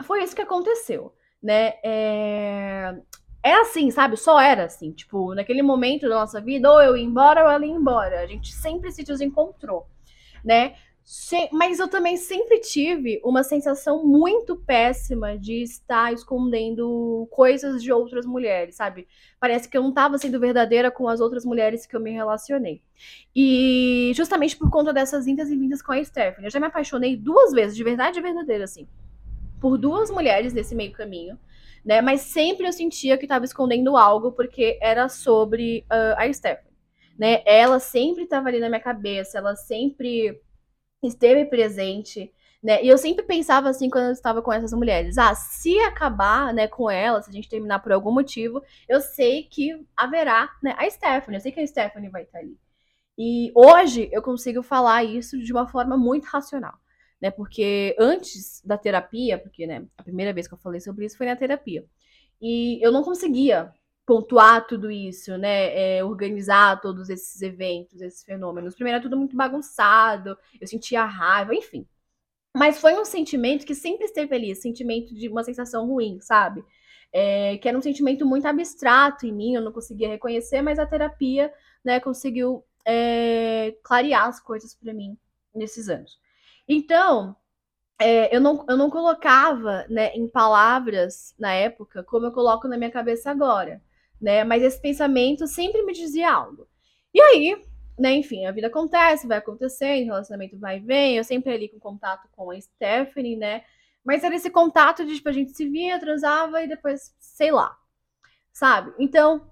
foi 0.05 0.23
isso 0.23 0.35
que 0.37 0.43
aconteceu, 0.43 1.15
né? 1.43 1.75
É, 1.85 2.95
Era 3.45 3.63
assim, 3.63 3.91
sabe? 3.91 4.17
Só 4.17 4.41
era 4.41 4.65
assim. 4.65 4.93
Tipo, 4.93 5.35
naquele 5.35 5.63
momento 5.63 6.09
da 6.09 6.17
nossa 6.17 6.41
vida, 6.41 6.71
ou 6.73 6.83
eu 6.83 6.97
ia 6.97 7.05
embora 7.05 7.45
ou 7.45 7.51
ela 7.51 7.67
ia 7.67 7.73
embora. 7.73 8.21
A 8.21 8.27
gente 8.27 8.53
sempre 8.53 8.93
se 8.93 9.05
desencontrou, 9.05 9.87
né? 10.45 10.77
Mas 11.53 11.79
eu 11.79 11.87
também 11.87 12.17
sempre 12.17 12.59
tive 12.61 13.21
uma 13.23 13.43
sensação 13.43 14.07
muito 14.07 14.57
péssima 14.57 15.37
de 15.37 15.63
estar 15.63 16.13
escondendo 16.15 17.29
coisas 17.31 17.83
de 17.83 17.93
outras 17.93 18.25
mulheres, 18.25 18.77
sabe? 18.77 19.07
Parece 19.39 19.69
que 19.69 19.77
eu 19.77 19.83
não 19.83 19.91
estava 19.91 20.17
sendo 20.17 20.41
verdadeira 20.41 20.91
com 20.91 21.07
as 21.07 21.21
outras 21.21 21.45
mulheres 21.45 21.85
que 21.85 21.95
eu 21.95 22.01
me 22.01 22.11
relacionei. 22.11 22.81
E 23.37 24.13
justamente 24.15 24.57
por 24.57 24.71
conta 24.71 24.95
dessas 24.95 25.27
vindas 25.27 25.51
e 25.51 25.57
vindas 25.57 25.83
com 25.83 25.93
a 25.93 26.03
Stephanie. 26.03 26.47
Eu 26.47 26.51
já 26.51 26.59
me 26.59 26.67
apaixonei 26.67 27.17
duas 27.17 27.53
vezes, 27.53 27.77
de 27.77 27.85
verdade 27.85 28.23
verdadeira, 28.23 28.65
assim, 28.65 28.89
por 29.61 29.77
duas 29.77 30.11
mulheres 30.11 30.55
nesse 30.55 30.75
meio 30.75 30.93
caminho. 30.93 31.39
Né? 31.85 32.01
Mas 32.01 32.23
sempre 32.23 32.67
eu 32.67 32.73
sentia 32.73 33.19
que 33.19 33.27
estava 33.27 33.45
escondendo 33.45 33.95
algo 33.95 34.33
porque 34.33 34.79
era 34.81 35.11
sobre 35.11 35.85
uh, 35.93 36.17
a 36.17 36.33
Stephanie. 36.33 36.73
Né? 37.19 37.43
Ela 37.45 37.79
sempre 37.79 38.25
estava 38.25 38.49
ali 38.49 38.59
na 38.59 38.71
minha 38.71 38.81
cabeça, 38.81 39.37
ela 39.37 39.55
sempre 39.55 40.41
esteve 41.07 41.45
presente, 41.47 42.33
né? 42.63 42.83
E 42.83 42.89
eu 42.89 42.97
sempre 42.97 43.25
pensava 43.25 43.69
assim 43.69 43.91
quando 43.91 44.07
eu 44.07 44.13
estava 44.13 44.41
com 44.43 44.53
essas 44.53 44.73
mulheres, 44.73 45.19
ah, 45.19 45.35
se 45.35 45.79
acabar, 45.81 46.53
né, 46.55 46.67
com 46.67 46.91
elas, 46.91 47.27
se 47.27 47.31
a 47.31 47.35
gente 47.35 47.49
terminar 47.49 47.81
por 47.81 47.93
algum 47.93 48.11
motivo, 48.11 48.63
eu 48.89 49.01
sei 49.01 49.45
que 49.45 49.87
haverá, 49.97 50.51
né, 50.63 50.75
a 50.79 50.89
Stephanie, 50.89 51.37
eu 51.37 51.41
sei 51.41 51.53
que 51.53 51.61
a 51.61 51.67
Stephanie 51.67 52.09
vai 52.11 52.23
estar 52.23 52.39
ali. 52.39 52.59
E 53.19 53.53
hoje 53.55 54.09
eu 54.13 54.23
consigo 54.23 54.63
falar 54.63 55.05
isso 55.05 55.39
de 55.39 55.53
uma 55.53 55.69
forma 55.69 55.97
muito 55.97 56.25
racional, 56.25 56.75
né? 57.21 57.31
Porque 57.31 57.95
antes 57.99 58.61
da 58.65 58.77
terapia, 58.79 59.39
porque, 59.39 59.67
né, 59.67 59.87
a 59.97 60.03
primeira 60.03 60.33
vez 60.33 60.49
que 60.49 60.55
eu 60.55 60.59
falei 60.59 60.81
sobre 60.81 61.07
isso 61.07 61.17
foi 61.17 61.27
na 61.27 61.37
terapia. 61.37 61.85
E 62.41 62.85
eu 62.85 62.91
não 62.93 63.05
conseguia 63.05 63.73
pontuar 64.07 64.67
tudo 64.67 64.91
isso, 64.91 65.37
né? 65.39 65.97
É, 65.99 66.05
organizar 66.05 66.81
todos 66.81 67.09
esses 67.09 67.41
eventos, 67.43 68.01
esses 68.01 68.25
fenômenos. 68.25 68.75
Primeiro 68.75 68.97
era 68.97 69.03
tudo 69.03 69.17
muito 69.17 69.37
bagunçado, 69.37 70.37
eu 70.61 70.67
sentia 70.67 71.05
raiva, 71.05 71.55
enfim. 71.55 71.87
Mas 72.57 72.81
foi 72.81 72.95
um 72.95 73.05
sentimento 73.05 73.67
que 73.67 73.75
sempre 73.75 74.05
esteve 74.07 74.35
ali, 74.35 74.55
sentimento 74.55 75.15
de 75.15 75.29
uma 75.29 75.43
sensação 75.43 75.87
ruim, 75.87 76.21
sabe? 76.21 76.65
É, 77.13 77.59
que 77.59 77.69
era 77.69 77.79
um 77.79 77.83
sentimento 77.83 78.27
muito 78.27 78.47
abstrato 78.47 79.27
em 79.27 79.33
mim, 79.33 79.55
eu 79.55 79.63
não 79.63 79.73
conseguia 79.73 80.09
reconhecer, 80.09 80.63
mas 80.63 80.79
a 80.79 80.87
terapia, 80.87 81.53
né, 81.85 82.01
conseguiu 82.01 82.65
é, 82.85 83.77
clarear 83.83 84.29
as 84.29 84.41
coisas 84.41 84.75
para 84.75 84.93
mim 84.93 85.17
nesses 85.55 85.89
anos. 85.89 86.19
Então, 86.69 87.37
é, 88.01 88.35
eu, 88.35 88.41
não, 88.41 88.65
eu 88.69 88.77
não 88.77 88.91
colocava 88.91 89.87
né, 89.89 90.15
em 90.15 90.29
palavras 90.29 91.35
na 91.39 91.53
época 91.53 92.03
como 92.05 92.27
eu 92.27 92.33
coloco 92.33 92.69
na 92.69 92.77
minha 92.77 92.91
cabeça 92.91 93.31
agora 93.31 93.81
né? 94.25 94.43
Mas 94.43 94.63
esse 94.63 94.81
pensamento 94.81 95.47
sempre 95.47 95.83
me 95.83 95.93
dizia 95.93 96.33
algo. 96.33 96.67
E 97.13 97.21
aí, 97.21 97.63
né, 97.99 98.15
enfim, 98.15 98.47
a 98.47 98.53
vida 98.53 98.69
acontece, 98.69 99.27
vai 99.27 99.39
acontecendo, 99.39 100.05
o 100.05 100.07
relacionamento 100.07 100.59
vai 100.59 100.79
e 100.79 100.81
vem, 100.81 101.17
eu 101.19 101.25
sempre 101.25 101.53
ali 101.53 101.69
com 101.69 101.79
contato 101.79 102.27
com 102.33 102.51
a 102.51 102.61
Stephanie, 102.61 103.37
né? 103.37 103.63
Mas 104.03 104.25
era 104.25 104.35
esse 104.35 104.51
contato 104.51 105.05
de, 105.05 105.17
tipo, 105.17 105.29
a 105.29 105.33
gente 105.33 105.53
se 105.53 105.69
via, 105.69 106.01
transava 106.01 106.63
e 106.63 106.69
depois, 106.69 107.15
sei 107.21 107.53
lá, 107.53 107.77
sabe? 108.53 108.95
Então, 108.99 109.47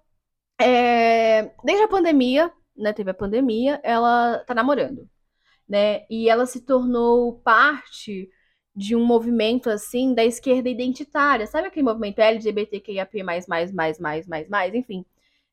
é... 0.61 1.53
desde 1.65 1.85
a 1.85 1.89
pandemia, 1.89 2.51
né, 2.77 2.93
teve 2.95 3.11
a 3.11 3.15
pandemia, 3.15 3.79
ela 3.85 4.39
tá 4.47 4.55
namorando, 4.55 5.09
né? 5.69 6.07
E 6.11 6.31
ela 6.31 6.47
se 6.47 6.63
tornou 6.63 7.41
parte 7.41 8.31
de 8.75 8.97
um 8.97 9.05
movimento 9.05 9.69
assim 9.71 10.15
da 10.15 10.25
esquerda 10.25 10.69
identitária. 10.69 11.47
Sabe 11.47 11.69
aquele 11.69 11.85
movimento 11.85 12.21
LGBTQIAP+, 12.21 13.23
mais, 13.23 13.47
mais, 13.47 13.73
mais, 13.73 13.99
mais, 13.99 14.27
mais, 14.27 14.49
mais, 14.49 14.75
enfim. 14.75 15.05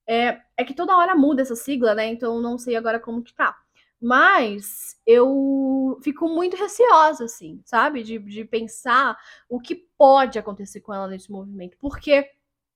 É, 0.07 0.39
é 0.57 0.63
que 0.63 0.73
toda 0.73 0.97
hora 0.97 1.15
muda 1.15 1.41
essa 1.41 1.55
sigla, 1.55 1.93
né? 1.93 2.07
Então 2.07 2.41
não 2.41 2.57
sei 2.57 2.75
agora 2.75 2.99
como 2.99 3.23
que 3.23 3.33
tá. 3.33 3.55
Mas 4.01 4.97
eu 5.05 5.99
fico 6.01 6.29
muito 6.29 6.55
receosa, 6.55 7.25
assim, 7.25 7.61
sabe? 7.65 8.01
De, 8.03 8.17
de 8.19 8.45
pensar 8.45 9.17
o 9.49 9.59
que 9.59 9.75
pode 9.97 10.39
acontecer 10.39 10.79
com 10.81 10.93
ela 10.93 11.07
nesse 11.07 11.31
movimento. 11.31 11.77
Porque 11.79 12.29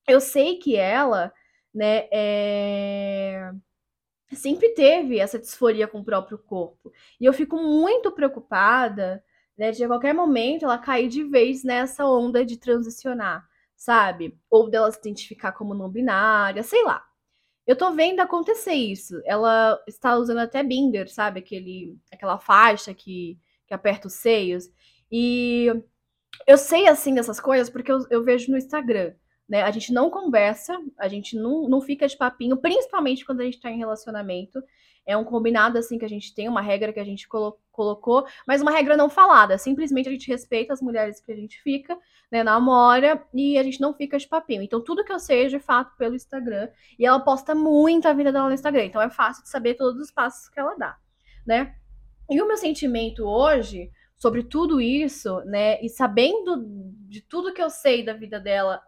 eu 0.07 0.19
sei 0.19 0.57
que 0.57 0.75
ela, 0.75 1.33
né, 1.73 2.07
é... 2.11 3.51
sempre 4.33 4.69
teve 4.69 5.19
essa 5.19 5.39
disforia 5.39 5.87
com 5.87 5.99
o 5.99 6.03
próprio 6.05 6.37
corpo. 6.37 6.91
E 7.19 7.25
eu 7.25 7.33
fico 7.33 7.57
muito 7.57 8.11
preocupada 8.11 9.23
né? 9.57 9.71
De 9.71 9.83
a 9.83 9.87
qualquer 9.87 10.13
momento 10.13 10.65
ela 10.65 10.77
cair 10.77 11.07
de 11.07 11.23
vez 11.23 11.63
nessa 11.63 12.05
onda 12.05 12.45
de 12.45 12.57
transicionar, 12.57 13.45
sabe? 13.75 14.37
Ou 14.49 14.69
dela 14.69 14.91
se 14.91 14.99
identificar 14.99 15.51
como 15.51 15.73
não 15.73 15.89
binária, 15.89 16.63
sei 16.63 16.83
lá. 16.83 17.03
Eu 17.65 17.77
tô 17.77 17.91
vendo 17.91 18.19
acontecer 18.19 18.73
isso. 18.73 19.21
Ela 19.25 19.81
está 19.87 20.15
usando 20.17 20.39
até 20.39 20.63
binder, 20.63 21.09
sabe? 21.09 21.39
Aquele, 21.39 21.97
aquela 22.11 22.37
faixa 22.37 22.93
que, 22.93 23.39
que 23.67 23.73
aperta 23.73 24.07
os 24.07 24.13
seios. 24.13 24.69
E 25.11 25.67
eu 26.47 26.57
sei, 26.57 26.87
assim, 26.87 27.13
dessas 27.15 27.39
coisas 27.39 27.69
porque 27.69 27.91
eu, 27.91 28.05
eu 28.09 28.23
vejo 28.23 28.51
no 28.51 28.57
Instagram. 28.57 29.13
Né? 29.47 29.61
A 29.61 29.71
gente 29.71 29.93
não 29.93 30.09
conversa, 30.09 30.77
a 30.97 31.07
gente 31.07 31.35
não, 31.37 31.69
não 31.69 31.81
fica 31.81 32.07
de 32.07 32.17
papinho, 32.17 32.57
principalmente 32.57 33.25
quando 33.25 33.41
a 33.41 33.45
gente 33.45 33.61
tá 33.61 33.69
em 33.69 33.77
relacionamento. 33.77 34.61
É 35.05 35.17
um 35.17 35.23
combinado, 35.23 35.77
assim, 35.77 35.97
que 35.97 36.05
a 36.05 36.09
gente 36.09 36.33
tem, 36.33 36.47
uma 36.47 36.61
regra 36.61 36.93
que 36.93 36.99
a 36.99 37.03
gente 37.03 37.27
colo 37.27 37.57
colocou, 37.71 38.23
mas 38.47 38.61
uma 38.61 38.69
regra 38.69 38.95
não 38.95 39.09
falada. 39.09 39.57
Simplesmente 39.57 40.07
a 40.07 40.11
gente 40.11 40.27
respeita 40.27 40.73
as 40.73 40.81
mulheres 40.81 41.19
que 41.19 41.31
a 41.31 41.35
gente 41.35 41.59
fica, 41.61 41.97
né, 42.31 42.43
namora, 42.43 43.25
e 43.33 43.57
a 43.57 43.63
gente 43.63 43.81
não 43.81 43.95
fica 43.95 44.17
de 44.17 44.27
papinho. 44.27 44.61
Então, 44.61 44.79
tudo 44.79 45.03
que 45.03 45.11
eu 45.11 45.19
sei 45.19 45.45
é 45.45 45.49
de 45.49 45.59
fato 45.59 45.97
pelo 45.97 46.15
Instagram. 46.15 46.69
E 46.99 47.05
ela 47.05 47.19
posta 47.19 47.55
muito 47.55 48.07
a 48.07 48.13
vida 48.13 48.31
dela 48.31 48.47
no 48.47 48.53
Instagram. 48.53 48.85
Então, 48.85 49.01
é 49.01 49.09
fácil 49.09 49.43
de 49.43 49.49
saber 49.49 49.73
todos 49.73 49.99
os 49.99 50.11
passos 50.11 50.49
que 50.49 50.59
ela 50.59 50.75
dá, 50.75 50.95
né? 51.45 51.75
E 52.29 52.41
o 52.41 52.47
meu 52.47 52.57
sentimento 52.57 53.25
hoje 53.25 53.91
sobre 54.17 54.43
tudo 54.43 54.79
isso, 54.79 55.41
né, 55.41 55.81
e 55.81 55.89
sabendo 55.89 56.63
de 57.09 57.21
tudo 57.21 57.53
que 57.53 57.61
eu 57.61 57.69
sei 57.69 58.05
da 58.05 58.13
vida 58.13 58.39
dela 58.39 58.81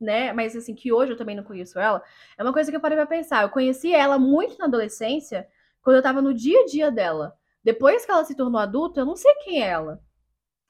né? 0.00 0.32
Mas 0.32 0.56
assim, 0.56 0.74
que 0.74 0.92
hoje 0.92 1.12
eu 1.12 1.16
também 1.16 1.36
não 1.36 1.44
conheço 1.44 1.78
ela, 1.78 2.02
é 2.36 2.42
uma 2.42 2.52
coisa 2.52 2.70
que 2.70 2.76
eu 2.76 2.80
parei 2.80 2.96
pra 2.96 3.06
pensar. 3.06 3.42
Eu 3.42 3.50
conheci 3.50 3.92
ela 3.92 4.18
muito 4.18 4.58
na 4.58 4.66
adolescência, 4.66 5.48
quando 5.82 5.96
eu 5.96 6.02
tava 6.02 6.22
no 6.22 6.34
dia 6.34 6.60
a 6.62 6.66
dia 6.66 6.90
dela. 6.90 7.36
Depois 7.62 8.04
que 8.04 8.10
ela 8.10 8.24
se 8.24 8.34
tornou 8.34 8.60
adulta, 8.60 9.00
eu 9.00 9.06
não 9.06 9.16
sei 9.16 9.34
quem 9.44 9.62
é 9.62 9.68
ela, 9.68 10.00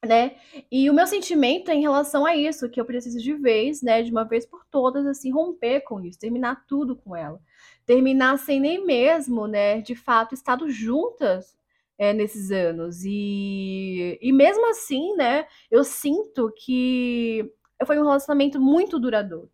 né? 0.05 0.37
E 0.71 0.89
o 0.91 0.95
meu 0.95 1.07
sentimento 1.07 1.71
é 1.71 1.75
em 1.75 1.81
relação 1.83 2.25
a 2.25 2.37
isso, 2.37 2.69
que 2.71 2.81
eu 2.81 2.85
preciso 2.85 3.19
de 3.21 3.35
vez, 3.35 3.83
né, 3.83 4.03
de 4.03 4.11
uma 4.11 4.25
vez 4.25 4.47
por 4.47 4.65
todas, 4.71 5.07
assim, 5.07 5.31
romper 5.31 5.81
com 5.83 6.01
isso, 6.01 6.19
terminar 6.19 6.65
tudo 6.67 6.97
com 6.97 7.15
ela. 7.17 7.41
Terminar 7.87 8.39
sem 8.39 8.61
nem 8.61 8.85
mesmo, 8.85 9.47
né, 9.47 9.81
de 9.81 9.95
fato, 9.95 10.35
estado 10.35 10.71
juntas 10.71 11.57
é, 11.99 12.13
nesses 12.13 12.51
anos. 12.51 13.05
E, 13.05 14.19
e 14.23 14.33
mesmo 14.33 14.69
assim, 14.71 15.15
né, 15.17 15.47
eu 15.71 15.85
sinto 15.85 16.53
que 16.57 17.53
foi 17.87 17.99
um 17.99 18.05
relacionamento 18.05 18.61
muito 18.61 18.99
duradouro, 18.99 19.51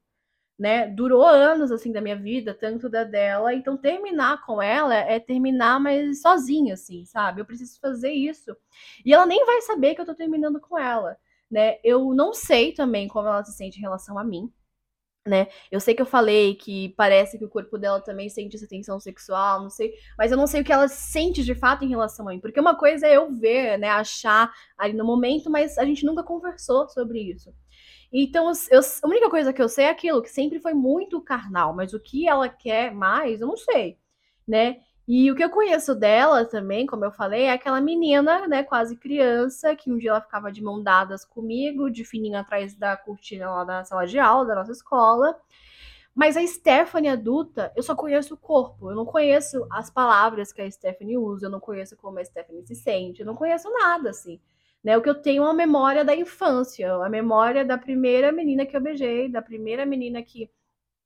né? 0.58 0.86
Durou 0.88 1.24
anos 1.24 1.70
assim 1.72 1.92
da 1.92 2.00
minha 2.00 2.16
vida, 2.16 2.54
tanto 2.54 2.88
da 2.88 3.04
dela. 3.04 3.54
Então 3.54 3.76
terminar 3.76 4.44
com 4.46 4.62
ela 4.62 4.94
é 4.94 5.20
terminar 5.20 5.80
mas 5.80 6.22
sozinha 6.22 6.74
assim, 6.74 7.04
sabe? 7.04 7.40
Eu 7.40 7.46
preciso 7.46 7.78
fazer 7.80 8.12
isso. 8.12 8.56
E 9.04 9.12
ela 9.12 9.26
nem 9.26 9.44
vai 9.46 9.60
saber 9.62 9.94
que 9.94 10.00
eu 10.00 10.06
tô 10.06 10.14
terminando 10.14 10.60
com 10.60 10.78
ela, 10.78 11.16
né? 11.50 11.78
Eu 11.84 12.14
não 12.14 12.32
sei 12.34 12.72
também 12.72 13.08
como 13.08 13.28
ela 13.28 13.44
se 13.44 13.52
sente 13.56 13.78
em 13.78 13.82
relação 13.82 14.18
a 14.18 14.24
mim. 14.24 14.52
Né? 15.26 15.48
Eu 15.70 15.80
sei 15.80 15.94
que 15.94 16.02
eu 16.02 16.06
falei 16.06 16.54
que 16.54 16.90
parece 16.98 17.38
que 17.38 17.44
o 17.46 17.48
corpo 17.48 17.78
dela 17.78 17.98
também 17.98 18.28
sente 18.28 18.56
essa 18.56 18.68
tensão 18.68 19.00
sexual, 19.00 19.62
não 19.62 19.70
sei, 19.70 19.94
mas 20.18 20.30
eu 20.30 20.36
não 20.36 20.46
sei 20.46 20.60
o 20.60 20.64
que 20.64 20.70
ela 20.72 20.86
sente 20.86 21.42
de 21.42 21.54
fato 21.54 21.82
em 21.82 21.88
relação 21.88 22.28
a 22.28 22.32
mim, 22.32 22.40
porque 22.40 22.60
uma 22.60 22.76
coisa 22.76 23.06
é 23.06 23.16
eu 23.16 23.30
ver, 23.32 23.78
né, 23.78 23.88
achar 23.88 24.52
ali 24.76 24.92
no 24.92 25.02
momento, 25.02 25.48
mas 25.48 25.78
a 25.78 25.84
gente 25.86 26.04
nunca 26.04 26.22
conversou 26.22 26.86
sobre 26.90 27.20
isso. 27.20 27.54
Então, 28.16 28.52
eu, 28.70 28.80
a 28.80 29.08
única 29.08 29.28
coisa 29.28 29.52
que 29.52 29.60
eu 29.60 29.68
sei 29.68 29.86
é 29.86 29.90
aquilo, 29.90 30.22
que 30.22 30.30
sempre 30.30 30.60
foi 30.60 30.72
muito 30.72 31.20
carnal, 31.20 31.74
mas 31.74 31.92
o 31.92 31.98
que 31.98 32.28
ela 32.28 32.48
quer 32.48 32.94
mais, 32.94 33.40
eu 33.40 33.48
não 33.48 33.56
sei, 33.56 33.98
né? 34.46 34.76
E 35.06 35.30
o 35.32 35.34
que 35.34 35.42
eu 35.42 35.50
conheço 35.50 35.96
dela 35.96 36.44
também, 36.44 36.86
como 36.86 37.04
eu 37.04 37.10
falei, 37.10 37.42
é 37.42 37.52
aquela 37.52 37.80
menina, 37.80 38.46
né, 38.46 38.62
quase 38.62 38.96
criança, 38.96 39.74
que 39.74 39.90
um 39.90 39.98
dia 39.98 40.10
ela 40.10 40.20
ficava 40.20 40.52
de 40.52 40.62
mão 40.62 40.80
dadas 40.80 41.24
comigo, 41.24 41.90
de 41.90 42.04
fininho 42.04 42.38
atrás 42.38 42.76
da 42.76 42.96
cortina 42.96 43.50
lá 43.50 43.64
da 43.64 43.84
sala 43.84 44.06
de 44.06 44.18
aula 44.18 44.46
da 44.46 44.54
nossa 44.54 44.72
escola. 44.72 45.36
Mas 46.14 46.36
a 46.36 46.46
Stephanie 46.46 47.10
adulta, 47.10 47.72
eu 47.76 47.82
só 47.82 47.96
conheço 47.96 48.34
o 48.34 48.38
corpo, 48.38 48.90
eu 48.90 48.94
não 48.94 49.04
conheço 49.04 49.66
as 49.72 49.90
palavras 49.90 50.52
que 50.52 50.62
a 50.62 50.70
Stephanie 50.70 51.18
usa, 51.18 51.46
eu 51.46 51.50
não 51.50 51.60
conheço 51.60 51.96
como 51.96 52.20
a 52.20 52.24
Stephanie 52.24 52.64
se 52.64 52.76
sente, 52.76 53.20
eu 53.20 53.26
não 53.26 53.34
conheço 53.34 53.68
nada, 53.72 54.10
assim. 54.10 54.40
Né? 54.84 54.98
O 54.98 55.02
que 55.02 55.08
eu 55.08 55.14
tenho 55.14 55.42
é 55.42 55.46
uma 55.46 55.54
memória 55.54 56.04
da 56.04 56.14
infância, 56.14 56.92
a 56.94 57.08
memória 57.08 57.64
da 57.64 57.78
primeira 57.78 58.30
menina 58.30 58.66
que 58.66 58.76
eu 58.76 58.80
beijei, 58.82 59.30
da 59.30 59.40
primeira 59.40 59.86
menina 59.86 60.22
que 60.22 60.50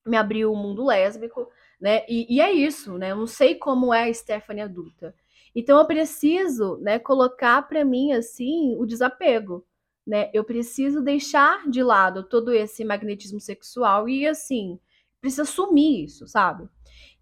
me 0.04 0.16
abriu 0.16 0.52
o 0.52 0.56
mundo 0.56 0.84
lésbico, 0.84 1.48
né? 1.80 2.04
E, 2.08 2.26
e 2.34 2.40
é 2.40 2.50
isso, 2.52 2.98
né? 2.98 3.12
Eu 3.12 3.16
não 3.16 3.26
sei 3.26 3.54
como 3.54 3.94
é 3.94 4.08
a 4.08 4.14
Stephanie 4.14 4.62
adulta. 4.62 5.14
Então 5.54 5.78
eu 5.78 5.86
preciso, 5.86 6.76
né, 6.78 6.98
colocar 6.98 7.62
para 7.62 7.84
mim 7.84 8.12
assim 8.12 8.76
o 8.78 8.86
desapego, 8.86 9.64
né? 10.06 10.30
Eu 10.34 10.44
preciso 10.44 11.00
deixar 11.02 11.68
de 11.70 11.82
lado 11.82 12.24
todo 12.24 12.52
esse 12.52 12.84
magnetismo 12.84 13.40
sexual 13.40 14.08
e 14.08 14.26
assim, 14.26 14.78
precisa 15.20 15.42
assumir 15.42 16.04
isso, 16.04 16.26
sabe? 16.26 16.68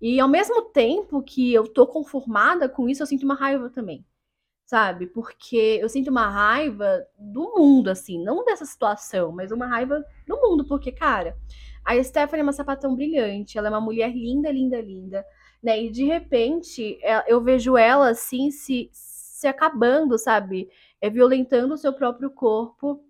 E 0.01 0.21
ao 0.21 0.29
mesmo 0.29 0.62
tempo 0.62 1.23
que 1.23 1.53
eu 1.53 1.66
tô 1.66 1.87
conformada 1.87 2.69
com 2.69 2.88
isso, 2.88 3.03
eu 3.03 3.07
sinto 3.07 3.25
uma 3.25 3.35
raiva 3.35 3.71
também. 3.71 4.05
Sabe? 4.66 5.07
Porque 5.07 5.79
eu 5.81 5.88
sinto 5.88 6.11
uma 6.11 6.29
raiva 6.29 7.07
do 7.16 7.55
mundo, 7.57 7.88
assim, 7.88 8.22
não 8.22 8.44
dessa 8.44 8.64
situação, 8.64 9.31
mas 9.33 9.52
uma 9.52 9.66
raiva 9.66 10.05
do 10.26 10.37
mundo, 10.40 10.66
porque, 10.66 10.90
cara, 10.90 11.37
a 11.85 12.02
Stephanie 12.02 12.40
é 12.40 12.42
uma 12.42 12.52
sapatão 12.52 12.96
brilhante, 12.96 13.57
ela 13.57 13.68
é 13.68 13.70
uma 13.70 13.81
mulher 13.81 14.11
linda, 14.12 14.50
linda, 14.50 14.81
linda, 14.81 15.24
né? 15.62 15.81
E 15.85 15.90
de 15.90 16.05
repente 16.05 16.98
é, 17.02 17.33
eu 17.33 17.40
vejo 17.40 17.76
ela 17.76 18.11
assim 18.11 18.50
se, 18.50 18.90
se 18.92 19.46
acabando, 19.46 20.18
sabe? 20.18 20.68
É 21.00 21.09
violentando 21.09 21.74
o 21.74 21.79
seu 21.79 21.92
próprio 21.92 22.31
corpo. 22.31 23.05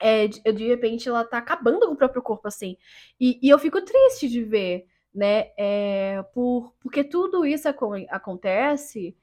É, 0.00 0.28
de, 0.28 0.40
de 0.52 0.68
repente 0.68 1.08
ela 1.08 1.24
tá 1.24 1.38
acabando 1.38 1.86
com 1.86 1.92
o 1.94 1.96
próprio 1.96 2.22
corpo, 2.22 2.46
assim. 2.48 2.76
E, 3.20 3.38
e 3.42 3.48
eu 3.48 3.58
fico 3.58 3.80
triste 3.82 4.28
de 4.28 4.44
ver, 4.44 4.86
né? 5.14 5.50
É, 5.58 6.22
por, 6.34 6.74
porque 6.80 7.02
tudo 7.04 7.46
isso 7.46 7.66
acontece 8.10 9.16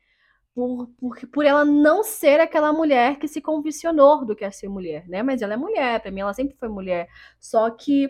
por, 0.56 0.88
por, 0.98 1.20
por 1.28 1.46
ela 1.46 1.66
não 1.66 2.02
ser 2.02 2.40
aquela 2.40 2.72
mulher 2.72 3.20
que 3.20 3.28
se 3.28 3.42
convencionou 3.42 4.26
do 4.26 4.36
que 4.36 4.46
é 4.46 4.50
ser 4.50 4.70
mulher, 4.70 5.06
né? 5.10 5.22
Mas 5.22 5.42
ela 5.42 5.54
é 5.54 5.58
mulher, 5.58 6.02
pra 6.02 6.10
mim 6.10 6.22
ela 6.22 6.34
sempre 6.34 6.56
foi 6.58 6.70
mulher. 6.70 7.10
Só 7.40 7.70
que 7.70 8.10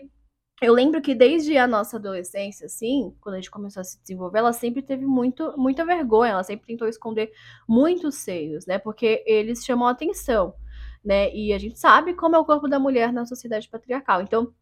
eu 0.62 0.72
lembro 0.72 1.02
que 1.02 1.14
desde 1.14 1.58
a 1.58 1.66
nossa 1.66 1.96
adolescência, 1.96 2.66
assim, 2.66 3.14
quando 3.20 3.34
a 3.34 3.38
gente 3.38 3.50
começou 3.50 3.80
a 3.80 3.84
se 3.84 4.00
desenvolver, 4.00 4.38
ela 4.38 4.52
sempre 4.52 4.80
teve 4.80 5.04
muito, 5.04 5.54
muita 5.58 5.84
vergonha, 5.84 6.32
ela 6.32 6.44
sempre 6.44 6.66
tentou 6.66 6.88
esconder 6.88 7.32
muitos 7.68 8.14
seios, 8.16 8.64
né? 8.64 8.78
Porque 8.78 9.24
eles 9.26 9.64
chamam 9.64 9.88
atenção, 9.88 10.54
né? 11.04 11.34
E 11.34 11.52
a 11.52 11.58
gente 11.58 11.78
sabe 11.78 12.14
como 12.14 12.36
é 12.36 12.38
o 12.38 12.44
corpo 12.44 12.68
da 12.68 12.78
mulher 12.78 13.12
na 13.12 13.26
sociedade 13.26 13.68
patriarcal. 13.68 14.22
Então, 14.22 14.54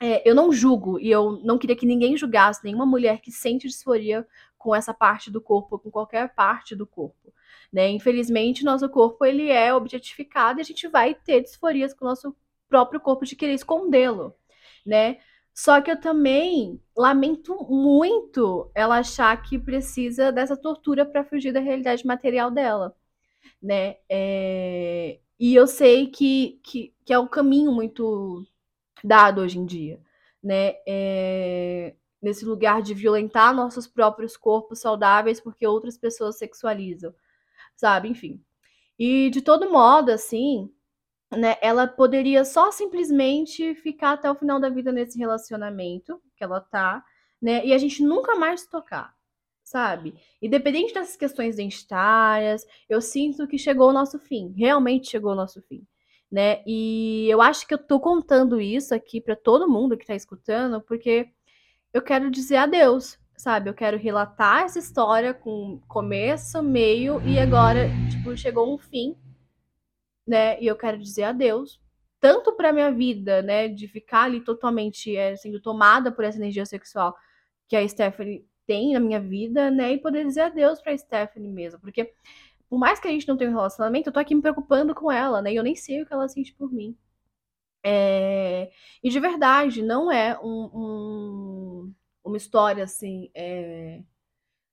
é, 0.00 0.28
eu 0.28 0.34
não 0.34 0.52
julgo, 0.52 1.00
e 1.00 1.10
eu 1.10 1.32
não 1.42 1.58
queria 1.58 1.76
que 1.76 1.84
ninguém 1.86 2.16
julgasse 2.16 2.64
nenhuma 2.64 2.86
mulher 2.86 3.20
que 3.20 3.32
sente 3.32 3.66
disforia 3.66 4.26
com 4.58 4.74
essa 4.74 4.92
parte 4.92 5.30
do 5.30 5.40
corpo, 5.40 5.78
com 5.78 5.90
qualquer 5.90 6.34
parte 6.34 6.74
do 6.74 6.86
corpo. 6.86 7.32
Né? 7.72 7.88
Infelizmente, 7.90 8.64
nosso 8.64 8.88
corpo 8.88 9.24
ele 9.24 9.50
é 9.50 9.72
objetificado 9.72 10.60
e 10.60 10.62
a 10.62 10.64
gente 10.64 10.88
vai 10.88 11.14
ter 11.14 11.42
disforias 11.42 11.94
com 11.94 12.04
o 12.04 12.08
nosso 12.08 12.34
próprio 12.68 13.00
corpo 13.00 13.24
de 13.24 13.36
querer 13.36 13.54
escondê-lo 13.54 14.34
né? 14.88 15.18
Só 15.54 15.80
que 15.80 15.90
eu 15.90 16.00
também 16.00 16.80
lamento 16.96 17.56
muito 17.68 18.70
ela 18.74 18.98
achar 18.98 19.42
que 19.42 19.58
precisa 19.58 20.32
dessa 20.32 20.56
tortura 20.56 21.04
para 21.04 21.24
fugir 21.24 21.52
da 21.52 21.60
realidade 21.60 22.06
material 22.06 22.50
dela, 22.50 22.96
né? 23.62 23.96
É... 24.08 25.18
E 25.38 25.54
eu 25.54 25.66
sei 25.66 26.08
que, 26.08 26.60
que, 26.64 26.94
que, 27.04 27.12
é 27.12 27.18
um 27.18 27.26
caminho 27.28 27.72
muito 27.72 28.44
dado 29.04 29.42
hoje 29.42 29.58
em 29.58 29.66
dia, 29.66 30.00
né? 30.42 30.76
É... 30.86 31.94
Nesse 32.20 32.44
lugar 32.44 32.82
de 32.82 32.94
violentar 32.94 33.54
nossos 33.54 33.86
próprios 33.86 34.36
corpos 34.36 34.80
saudáveis 34.80 35.40
porque 35.40 35.66
outras 35.66 35.96
pessoas 35.96 36.38
sexualizam, 36.38 37.14
sabe? 37.76 38.08
Enfim. 38.08 38.42
E 38.98 39.30
de 39.30 39.40
todo 39.40 39.70
modo, 39.70 40.10
assim, 40.10 40.72
né, 41.30 41.56
ela 41.60 41.86
poderia 41.86 42.44
só 42.44 42.70
simplesmente 42.72 43.74
ficar 43.76 44.12
até 44.12 44.30
o 44.30 44.34
final 44.34 44.58
da 44.60 44.68
vida 44.68 44.90
nesse 44.92 45.18
relacionamento 45.18 46.20
que 46.36 46.42
ela 46.44 46.60
tá, 46.60 47.04
né, 47.40 47.64
e 47.64 47.72
a 47.72 47.78
gente 47.78 48.02
nunca 48.02 48.34
mais 48.34 48.66
tocar, 48.66 49.14
sabe? 49.62 50.14
Independente 50.42 50.94
dessas 50.94 51.16
questões 51.16 51.54
identitárias, 51.54 52.66
eu 52.88 53.00
sinto 53.00 53.46
que 53.46 53.58
chegou 53.58 53.90
o 53.90 53.92
nosso 53.92 54.18
fim, 54.18 54.54
realmente 54.56 55.10
chegou 55.10 55.32
o 55.32 55.36
nosso 55.36 55.62
fim, 55.62 55.86
né? 56.30 56.62
E 56.66 57.26
eu 57.30 57.40
acho 57.42 57.66
que 57.66 57.74
eu 57.74 57.78
tô 57.78 58.00
contando 58.00 58.60
isso 58.60 58.94
aqui 58.94 59.20
para 59.20 59.36
todo 59.36 59.68
mundo 59.68 59.96
que 59.96 60.06
tá 60.06 60.14
escutando, 60.14 60.80
porque 60.82 61.28
eu 61.92 62.02
quero 62.02 62.30
dizer 62.30 62.56
adeus, 62.56 63.18
sabe? 63.36 63.70
Eu 63.70 63.74
quero 63.74 63.96
relatar 63.96 64.64
essa 64.64 64.78
história 64.78 65.32
com 65.32 65.80
começo, 65.88 66.62
meio 66.62 67.20
e 67.26 67.38
agora, 67.38 67.88
tipo, 68.10 68.36
chegou 68.36 68.72
um 68.72 68.78
fim 68.78 69.16
né? 70.28 70.60
E 70.60 70.66
eu 70.66 70.76
quero 70.76 70.98
dizer 70.98 71.24
adeus, 71.24 71.80
tanto 72.20 72.52
para 72.52 72.72
minha 72.72 72.92
vida, 72.92 73.40
né, 73.40 73.66
de 73.68 73.88
ficar 73.88 74.24
ali 74.24 74.42
totalmente 74.42 75.16
é, 75.16 75.34
sendo 75.36 75.60
tomada 75.60 76.12
por 76.12 76.24
essa 76.24 76.36
energia 76.36 76.66
sexual 76.66 77.16
que 77.66 77.74
a 77.74 77.88
Stephanie 77.88 78.46
tem 78.66 78.92
na 78.92 79.00
minha 79.00 79.20
vida, 79.20 79.70
né, 79.70 79.94
e 79.94 79.98
poder 79.98 80.26
dizer 80.26 80.42
adeus 80.42 80.82
para 80.82 80.96
Stephanie 80.96 81.50
mesmo, 81.50 81.80
porque 81.80 82.12
por 82.68 82.78
mais 82.78 83.00
que 83.00 83.08
a 83.08 83.10
gente 83.10 83.26
não 83.26 83.36
tenha 83.38 83.50
um 83.50 83.54
relacionamento, 83.54 84.10
eu 84.10 84.12
tô 84.12 84.20
aqui 84.20 84.34
me 84.34 84.42
preocupando 84.42 84.94
com 84.94 85.10
ela, 85.10 85.40
né, 85.40 85.52
e 85.52 85.56
eu 85.56 85.62
nem 85.62 85.74
sei 85.74 86.02
o 86.02 86.06
que 86.06 86.12
ela 86.12 86.28
sente 86.28 86.54
por 86.54 86.70
mim. 86.70 86.94
É... 87.84 88.70
E 89.02 89.10
de 89.10 89.20
verdade, 89.20 89.82
não 89.82 90.10
é 90.10 90.38
um, 90.42 90.70
um, 90.74 91.94
uma 92.24 92.36
história 92.36 92.84
assim. 92.84 93.30
É... 93.34 94.02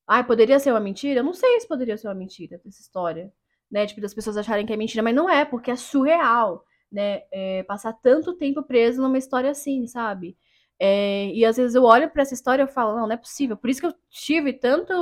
Ai, 0.07 0.25
poderia 0.25 0.59
ser 0.59 0.71
uma 0.71 0.79
mentira? 0.79 1.19
Eu 1.21 1.23
não 1.23 1.33
sei 1.33 1.59
se 1.59 1.67
poderia 1.67 1.97
ser 1.97 2.07
uma 2.07 2.15
mentira 2.15 2.61
essa 2.65 2.81
história 2.81 3.33
né? 3.69 3.85
Tipo, 3.85 4.01
das 4.01 4.13
pessoas 4.13 4.37
acharem 4.37 4.65
que 4.65 4.73
é 4.73 4.77
mentira, 4.77 5.03
mas 5.03 5.15
não 5.15 5.29
é, 5.29 5.45
porque 5.45 5.71
é 5.71 5.75
surreal, 5.75 6.63
né? 6.91 7.23
É, 7.31 7.63
passar 7.63 7.93
tanto 7.93 8.33
tempo 8.37 8.63
preso 8.63 9.01
numa 9.01 9.17
história 9.17 9.51
assim, 9.51 9.87
sabe? 9.87 10.37
É, 10.79 11.27
e 11.33 11.45
às 11.45 11.57
vezes 11.57 11.75
eu 11.75 11.83
olho 11.83 12.09
para 12.09 12.21
essa 12.21 12.33
história 12.33 12.63
e 12.63 12.67
falo, 12.67 12.95
não, 12.95 13.07
não 13.07 13.13
é 13.13 13.17
possível. 13.17 13.57
Por 13.57 13.69
isso 13.69 13.81
que 13.81 13.87
eu 13.87 13.95
tive 14.09 14.53
tanto 14.53 14.93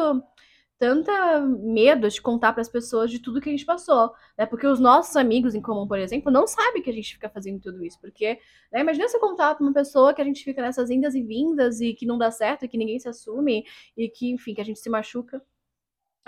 tanta 0.83 1.39
medo 1.39 2.09
de 2.09 2.21
contar 2.21 2.51
para 2.51 2.61
as 2.61 2.67
pessoas 2.67 3.09
de 3.09 3.17
tudo 3.17 3.39
que 3.39 3.47
a 3.47 3.51
gente 3.53 3.65
passou, 3.65 4.13
né? 4.37 4.45
Porque 4.45 4.67
os 4.67 4.81
nossos 4.81 5.15
amigos 5.15 5.55
em 5.55 5.61
comum, 5.61 5.87
por 5.87 5.97
exemplo, 5.97 6.29
não 6.29 6.45
sabem 6.45 6.81
que 6.81 6.89
a 6.89 6.93
gente 6.93 7.13
fica 7.13 7.29
fazendo 7.29 7.61
tudo 7.61 7.85
isso, 7.85 7.97
porque, 8.01 8.37
né, 8.69 8.81
imagina 8.81 9.07
você 9.07 9.17
contar 9.17 9.55
para 9.55 9.63
uma 9.63 9.71
pessoa 9.71 10.13
que 10.13 10.21
a 10.21 10.25
gente 10.25 10.43
fica 10.43 10.61
nessas 10.61 10.89
indas 10.89 11.15
e 11.15 11.23
vindas 11.23 11.79
e 11.79 11.93
que 11.93 12.05
não 12.05 12.17
dá 12.17 12.29
certo, 12.29 12.65
e 12.65 12.67
que 12.67 12.77
ninguém 12.77 12.99
se 12.99 13.07
assume 13.07 13.63
e 13.95 14.09
que, 14.09 14.29
enfim, 14.29 14.53
que 14.53 14.59
a 14.59 14.65
gente 14.65 14.77
se 14.77 14.89
machuca. 14.89 15.41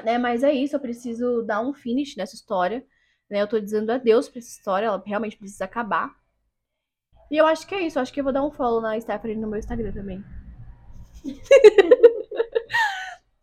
Né? 0.01 0.17
Mas 0.17 0.41
é 0.41 0.53
isso, 0.53 0.73
eu 0.73 0.79
preciso 0.79 1.41
dar 1.41 1.59
um 1.59 1.73
finish 1.73 2.15
nessa 2.15 2.35
história. 2.35 2.85
Né? 3.29 3.41
Eu 3.41 3.47
tô 3.47 3.59
dizendo 3.59 3.89
adeus 3.91 4.29
pra 4.29 4.39
essa 4.39 4.49
história, 4.57 4.85
ela 4.85 5.03
realmente 5.05 5.37
precisa 5.37 5.65
acabar. 5.65 6.15
E 7.29 7.35
eu 7.35 7.45
acho 7.45 7.67
que 7.67 7.75
é 7.75 7.81
isso, 7.81 7.97
eu 7.99 8.03
acho 8.03 8.13
que 8.13 8.21
eu 8.21 8.23
vou 8.23 8.31
dar 8.31 8.45
um 8.45 8.51
follow 8.51 8.79
na 8.79 8.97
Stephanie 9.01 9.35
no 9.35 9.49
meu 9.49 9.59
Instagram 9.59 9.91
também. 9.91 10.23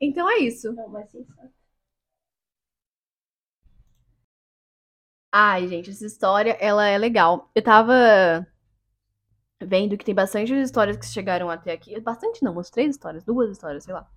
então 0.03 0.29
é 0.31 0.39
isso. 0.41 0.73
Não, 0.73 0.89
mas 0.89 1.11
sim, 1.11 1.27
Ai, 5.31 5.67
gente, 5.69 5.91
essa 5.91 6.07
história, 6.07 6.53
ela 6.61 6.87
é 6.87 6.97
legal. 6.99 7.51
Eu 7.55 7.63
tava 7.63 8.47
vendo 9.63 9.97
que 9.97 10.05
tem 10.05 10.15
bastante 10.15 10.53
histórias 10.55 10.97
que 10.97 11.07
chegaram 11.07 11.49
até 11.51 11.73
aqui. 11.73 11.99
Bastante 12.01 12.43
não, 12.43 12.53
umas 12.53 12.71
três 12.71 12.91
histórias, 12.91 13.25
duas 13.25 13.51
histórias, 13.51 13.85
sei 13.85 13.95
lá 13.95 14.09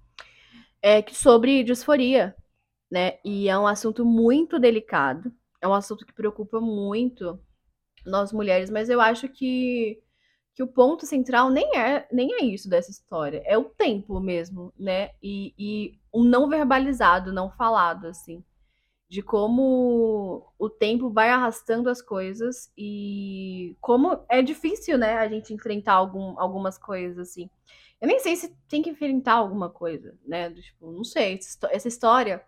é 0.81 1.03
sobre 1.11 1.63
disforia, 1.63 2.35
né? 2.91 3.19
E 3.25 3.49
é 3.49 3.57
um 3.57 3.67
assunto 3.67 4.05
muito 4.05 4.59
delicado, 4.59 5.31
é 5.61 5.67
um 5.67 5.73
assunto 5.73 6.05
que 6.05 6.13
preocupa 6.13 6.61
muito 6.61 7.39
nós 8.05 8.33
mulheres, 8.33 8.69
mas 8.69 8.89
eu 8.89 9.01
acho 9.01 9.29
que, 9.29 10.01
que 10.55 10.63
o 10.63 10.67
ponto 10.67 11.05
central 11.05 11.49
nem 11.49 11.77
é, 11.77 12.07
nem 12.09 12.33
é 12.33 12.45
isso 12.45 12.69
dessa 12.69 12.89
história, 12.89 13.43
é 13.45 13.57
o 13.57 13.65
tempo 13.65 14.21
mesmo, 14.21 14.73
né? 14.79 15.11
E, 15.21 15.53
e 15.59 15.99
o 16.13 16.23
não 16.23 16.47
verbalizado, 16.47 17.33
não 17.33 17.51
falado, 17.51 18.07
assim, 18.07 18.41
de 19.09 19.21
como 19.21 20.49
o 20.57 20.69
tempo 20.69 21.09
vai 21.09 21.29
arrastando 21.29 21.89
as 21.89 22.01
coisas 22.01 22.71
e 22.77 23.75
como 23.81 24.23
é 24.29 24.41
difícil, 24.41 24.97
né, 24.97 25.17
a 25.17 25.27
gente 25.27 25.53
enfrentar 25.53 25.93
algum, 25.93 26.39
algumas 26.39 26.77
coisas, 26.77 27.19
assim. 27.19 27.49
Eu 27.99 28.07
nem 28.07 28.19
sei 28.19 28.37
se 28.37 28.55
tem 28.69 28.81
que 28.81 28.89
enfrentar 28.89 29.33
alguma 29.33 29.69
coisa, 29.69 30.17
né? 30.25 30.49
Tipo, 30.51 30.91
não 30.91 31.03
sei. 31.03 31.39
Essa 31.69 31.87
história. 31.87 32.43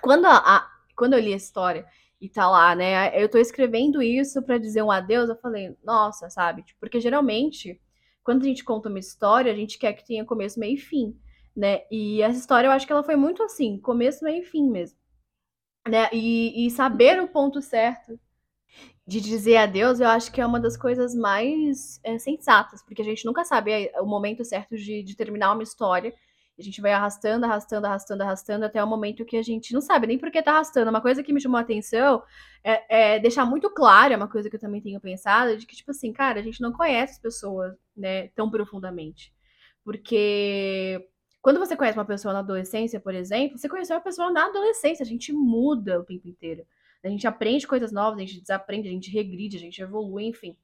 Quando, 0.00 0.26
a, 0.26 0.36
a, 0.38 0.70
quando 0.96 1.14
eu 1.14 1.20
li 1.20 1.32
a 1.32 1.36
história 1.36 1.86
e 2.20 2.28
tá 2.28 2.48
lá, 2.48 2.74
né? 2.74 3.22
Eu 3.22 3.28
tô 3.28 3.38
escrevendo 3.38 4.02
isso 4.02 4.42
para 4.42 4.58
dizer 4.58 4.82
um 4.82 4.90
adeus, 4.90 5.28
eu 5.28 5.36
falei, 5.36 5.76
nossa, 5.84 6.28
sabe? 6.28 6.62
Tipo, 6.62 6.80
porque 6.80 7.00
geralmente, 7.00 7.80
quando 8.24 8.42
a 8.42 8.44
gente 8.44 8.64
conta 8.64 8.88
uma 8.88 8.98
história, 8.98 9.52
a 9.52 9.54
gente 9.54 9.78
quer 9.78 9.92
que 9.92 10.06
tenha 10.06 10.24
começo, 10.24 10.58
meio 10.58 10.74
e 10.74 10.80
fim, 10.80 11.16
né? 11.56 11.82
E 11.90 12.22
essa 12.22 12.38
história 12.38 12.68
eu 12.68 12.72
acho 12.72 12.86
que 12.86 12.92
ela 12.92 13.04
foi 13.04 13.16
muito 13.16 13.42
assim, 13.42 13.78
começo, 13.78 14.24
meio 14.24 14.42
e 14.42 14.46
fim 14.46 14.68
mesmo. 14.68 14.98
Né? 15.88 16.08
E, 16.12 16.66
e 16.66 16.70
saber 16.70 17.20
o 17.22 17.28
ponto 17.28 17.62
certo 17.62 18.18
de 19.06 19.20
dizer 19.22 19.56
adeus, 19.56 20.00
eu 20.00 20.08
acho 20.08 20.30
que 20.30 20.40
é 20.40 20.44
uma 20.44 20.60
das 20.60 20.76
coisas 20.76 21.14
mais 21.14 21.98
é, 22.04 22.18
sensatas, 22.18 22.82
porque 22.82 23.00
a 23.00 23.04
gente 23.04 23.24
nunca 23.24 23.42
sabe 23.44 23.90
o 24.00 24.04
momento 24.04 24.44
certo 24.44 24.76
de, 24.76 25.02
de 25.02 25.16
terminar 25.16 25.54
uma 25.54 25.62
história. 25.62 26.14
A 26.58 26.62
gente 26.62 26.80
vai 26.80 26.92
arrastando, 26.92 27.44
arrastando, 27.46 27.86
arrastando, 27.86 28.22
arrastando 28.22 28.64
até 28.64 28.82
o 28.82 28.86
momento 28.86 29.24
que 29.24 29.36
a 29.36 29.42
gente 29.42 29.72
não 29.72 29.80
sabe 29.80 30.06
nem 30.06 30.18
por 30.18 30.30
que 30.30 30.42
tá 30.42 30.52
arrastando. 30.52 30.90
Uma 30.90 31.00
coisa 31.00 31.22
que 31.22 31.32
me 31.32 31.40
chamou 31.40 31.58
a 31.58 31.60
atenção 31.60 32.22
é, 32.64 33.14
é 33.14 33.18
deixar 33.20 33.44
muito 33.46 33.70
claro, 33.70 34.12
é 34.12 34.16
uma 34.16 34.28
coisa 34.28 34.50
que 34.50 34.56
eu 34.56 34.60
também 34.60 34.80
tenho 34.80 35.00
pensado, 35.00 35.56
de 35.56 35.66
que, 35.66 35.76
tipo 35.76 35.90
assim, 35.92 36.12
cara, 36.12 36.40
a 36.40 36.42
gente 36.42 36.60
não 36.60 36.72
conhece 36.72 37.14
as 37.14 37.18
pessoas, 37.20 37.74
né, 37.96 38.28
tão 38.28 38.50
profundamente. 38.50 39.32
Porque 39.84 41.08
quando 41.40 41.60
você 41.60 41.76
conhece 41.76 41.96
uma 41.96 42.04
pessoa 42.04 42.34
na 42.34 42.40
adolescência, 42.40 43.00
por 43.00 43.14
exemplo, 43.14 43.56
você 43.56 43.68
conheceu 43.68 43.96
uma 43.96 44.02
pessoa 44.02 44.30
na 44.30 44.46
adolescência, 44.46 45.02
a 45.02 45.06
gente 45.06 45.32
muda 45.32 46.00
o 46.00 46.04
tempo 46.04 46.28
inteiro. 46.28 46.66
A 47.02 47.08
gente 47.08 47.26
aprende 47.26 47.66
coisas 47.66 47.92
novas, 47.92 48.18
a 48.18 48.20
gente 48.20 48.40
desaprende, 48.40 48.88
a 48.88 48.92
gente 48.92 49.10
regride, 49.10 49.56
a 49.56 49.60
gente 49.60 49.80
evolui, 49.80 50.24
enfim. 50.24 50.56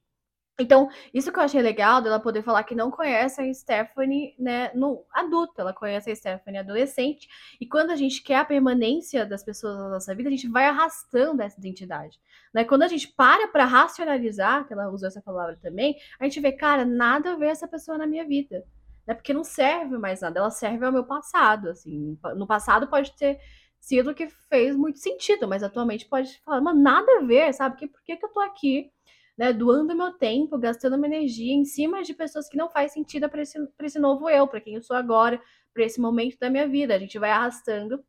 Então, 0.57 0.89
isso 1.13 1.31
que 1.33 1.37
eu 1.37 1.43
achei 1.43 1.61
legal 1.61 2.01
dela 2.01 2.17
poder 2.19 2.41
falar 2.41 2.63
que 2.63 2.73
não 2.73 2.89
conhece 2.89 3.41
a 3.41 3.53
Stephanie, 3.53 4.33
né, 4.39 4.71
no 4.73 5.05
adulta, 5.11 5.61
ela 5.61 5.73
conhece 5.73 6.09
a 6.09 6.15
Stephanie 6.15 6.59
adolescente, 6.59 7.27
e 7.59 7.67
quando 7.67 7.91
a 7.91 7.95
gente 7.97 8.23
quer 8.23 8.37
a 8.37 8.45
permanência 8.45 9.25
das 9.25 9.43
pessoas 9.43 9.77
na 9.77 9.89
nossa 9.89 10.15
vida, 10.15 10.29
a 10.29 10.31
gente 10.31 10.47
vai 10.47 10.65
arrastando 10.65 11.41
essa 11.41 11.59
identidade, 11.59 12.17
né? 12.53 12.63
Quando 12.63 12.83
a 12.83 12.87
gente 12.87 13.09
para 13.09 13.49
para 13.49 13.65
racionalizar, 13.65 14.65
que 14.65 14.73
ela 14.73 14.89
usou 14.89 15.09
essa 15.09 15.21
palavra 15.21 15.57
também, 15.61 15.97
a 16.19 16.23
gente 16.23 16.39
vê, 16.39 16.53
cara, 16.53 16.85
nada 16.85 17.33
a 17.33 17.35
ver 17.35 17.47
essa 17.47 17.67
pessoa 17.67 17.97
na 17.97 18.07
minha 18.07 18.25
vida, 18.25 18.63
né? 19.05 19.13
Porque 19.13 19.33
não 19.33 19.43
serve 19.43 19.97
mais 19.97 20.21
nada, 20.21 20.39
ela 20.39 20.51
serve 20.51 20.85
ao 20.85 20.91
meu 20.91 21.03
passado, 21.05 21.69
assim. 21.69 22.17
No 22.37 22.47
passado 22.47 22.87
pode 22.87 23.13
ter 23.17 23.39
sido 23.79 24.15
que 24.15 24.27
fez 24.49 24.75
muito 24.75 24.99
sentido, 24.99 25.47
mas 25.47 25.63
atualmente 25.63 26.07
pode 26.07 26.39
falar, 26.43 26.61
mano, 26.61 26.81
nada 26.81 27.19
a 27.19 27.25
ver, 27.25 27.53
sabe? 27.53 27.75
Que, 27.75 27.87
por 27.87 28.01
que, 28.03 28.15
que 28.17 28.25
eu 28.25 28.29
tô 28.31 28.39
aqui? 28.39 28.89
Né, 29.37 29.51
doando 29.51 29.95
meu 29.95 30.13
tempo, 30.13 30.57
gastando 30.57 30.97
minha 30.97 31.15
energia 31.15 31.53
em 31.53 31.65
cima 31.65 32.01
de 32.03 32.13
pessoas 32.13 32.47
que 32.47 32.57
não 32.57 32.69
faz 32.69 32.93
sentido 32.93 33.29
para 33.29 33.41
esse, 33.41 33.57
esse 33.81 33.99
novo 33.99 34.29
eu, 34.29 34.47
para 34.47 34.61
quem 34.61 34.75
eu 34.75 34.81
sou 34.81 34.95
agora, 34.95 35.41
para 35.73 35.83
esse 35.83 35.99
momento 35.99 36.37
da 36.39 36.49
minha 36.49 36.67
vida. 36.67 36.95
A 36.95 36.99
gente 36.99 37.19
vai 37.19 37.31
arrastando 37.31 38.03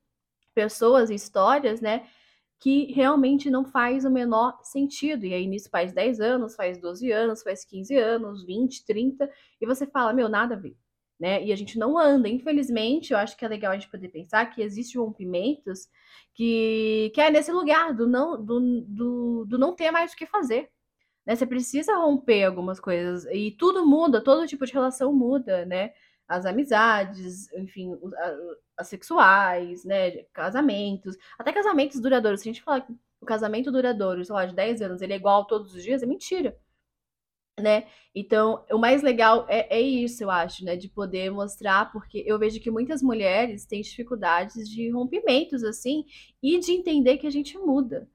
pessoas 0.54 1.10
e 1.10 1.14
histórias, 1.14 1.80
né, 1.80 2.06
que 2.58 2.92
realmente 2.92 3.50
não 3.50 3.64
faz 3.64 4.04
o 4.04 4.10
menor 4.10 4.58
sentido. 4.62 5.26
E 5.26 5.34
aí 5.34 5.46
nisso 5.46 5.68
faz 5.68 5.92
10 5.92 6.20
anos, 6.20 6.54
faz 6.54 6.78
12 6.80 7.10
anos, 7.10 7.42
faz 7.42 7.64
15 7.64 7.96
anos, 7.96 8.44
20, 8.44 8.86
30, 8.86 9.30
e 9.60 9.66
você 9.66 9.86
fala, 9.86 10.12
meu, 10.12 10.28
nada 10.28 10.54
a 10.54 10.58
ver. 10.58 10.76
Né? 11.18 11.44
E 11.44 11.52
a 11.52 11.56
gente 11.56 11.78
não 11.78 11.98
anda. 11.98 12.28
Infelizmente, 12.28 13.12
eu 13.12 13.18
acho 13.18 13.36
que 13.36 13.44
é 13.44 13.48
legal 13.48 13.72
a 13.72 13.74
gente 13.74 13.90
poder 13.90 14.08
pensar 14.08 14.46
que 14.46 14.62
existem 14.62 15.00
rompimentos 15.00 15.88
que, 16.34 17.10
que 17.14 17.20
é 17.20 17.30
nesse 17.30 17.50
lugar 17.50 17.94
do 17.94 18.06
não, 18.06 18.42
do, 18.42 18.82
do, 18.82 19.44
do 19.46 19.58
não 19.58 19.74
ter 19.74 19.90
mais 19.90 20.12
o 20.12 20.16
que 20.16 20.26
fazer. 20.26 20.70
Né? 21.26 21.34
Você 21.36 21.46
precisa 21.46 21.96
romper 21.96 22.44
algumas 22.44 22.78
coisas. 22.80 23.24
E 23.26 23.50
tudo 23.52 23.84
muda, 23.86 24.22
todo 24.22 24.46
tipo 24.46 24.64
de 24.64 24.72
relação 24.72 25.12
muda, 25.12 25.64
né? 25.66 25.92
As 26.28 26.46
amizades, 26.46 27.52
enfim, 27.52 27.92
as 28.76 28.88
sexuais, 28.88 29.84
né? 29.84 30.22
Casamentos, 30.32 31.16
até 31.38 31.52
casamentos 31.52 32.00
duradouros. 32.00 32.40
Se 32.40 32.48
a 32.48 32.52
gente 32.52 32.62
falar 32.62 32.82
que 32.82 32.92
o 33.20 33.26
casamento 33.26 33.72
duradouro, 33.72 34.24
sei 34.24 34.34
lá, 34.34 34.46
de 34.46 34.54
10 34.54 34.82
anos, 34.82 35.02
ele 35.02 35.12
é 35.14 35.16
igual 35.16 35.46
todos 35.46 35.74
os 35.74 35.82
dias, 35.82 36.02
é 36.02 36.06
mentira. 36.06 36.56
Né? 37.58 37.86
Então, 38.14 38.64
o 38.70 38.78
mais 38.78 39.02
legal 39.02 39.46
é, 39.48 39.78
é 39.78 39.80
isso, 39.80 40.22
eu 40.22 40.30
acho, 40.30 40.62
né? 40.64 40.76
De 40.76 40.88
poder 40.90 41.30
mostrar, 41.30 41.90
porque 41.90 42.22
eu 42.26 42.38
vejo 42.38 42.60
que 42.60 42.70
muitas 42.70 43.02
mulheres 43.02 43.64
têm 43.66 43.80
dificuldades 43.80 44.68
de 44.68 44.90
rompimentos, 44.90 45.64
assim, 45.64 46.04
e 46.42 46.58
de 46.58 46.72
entender 46.72 47.16
que 47.18 47.26
a 47.26 47.30
gente 47.30 47.56
muda. 47.58 48.08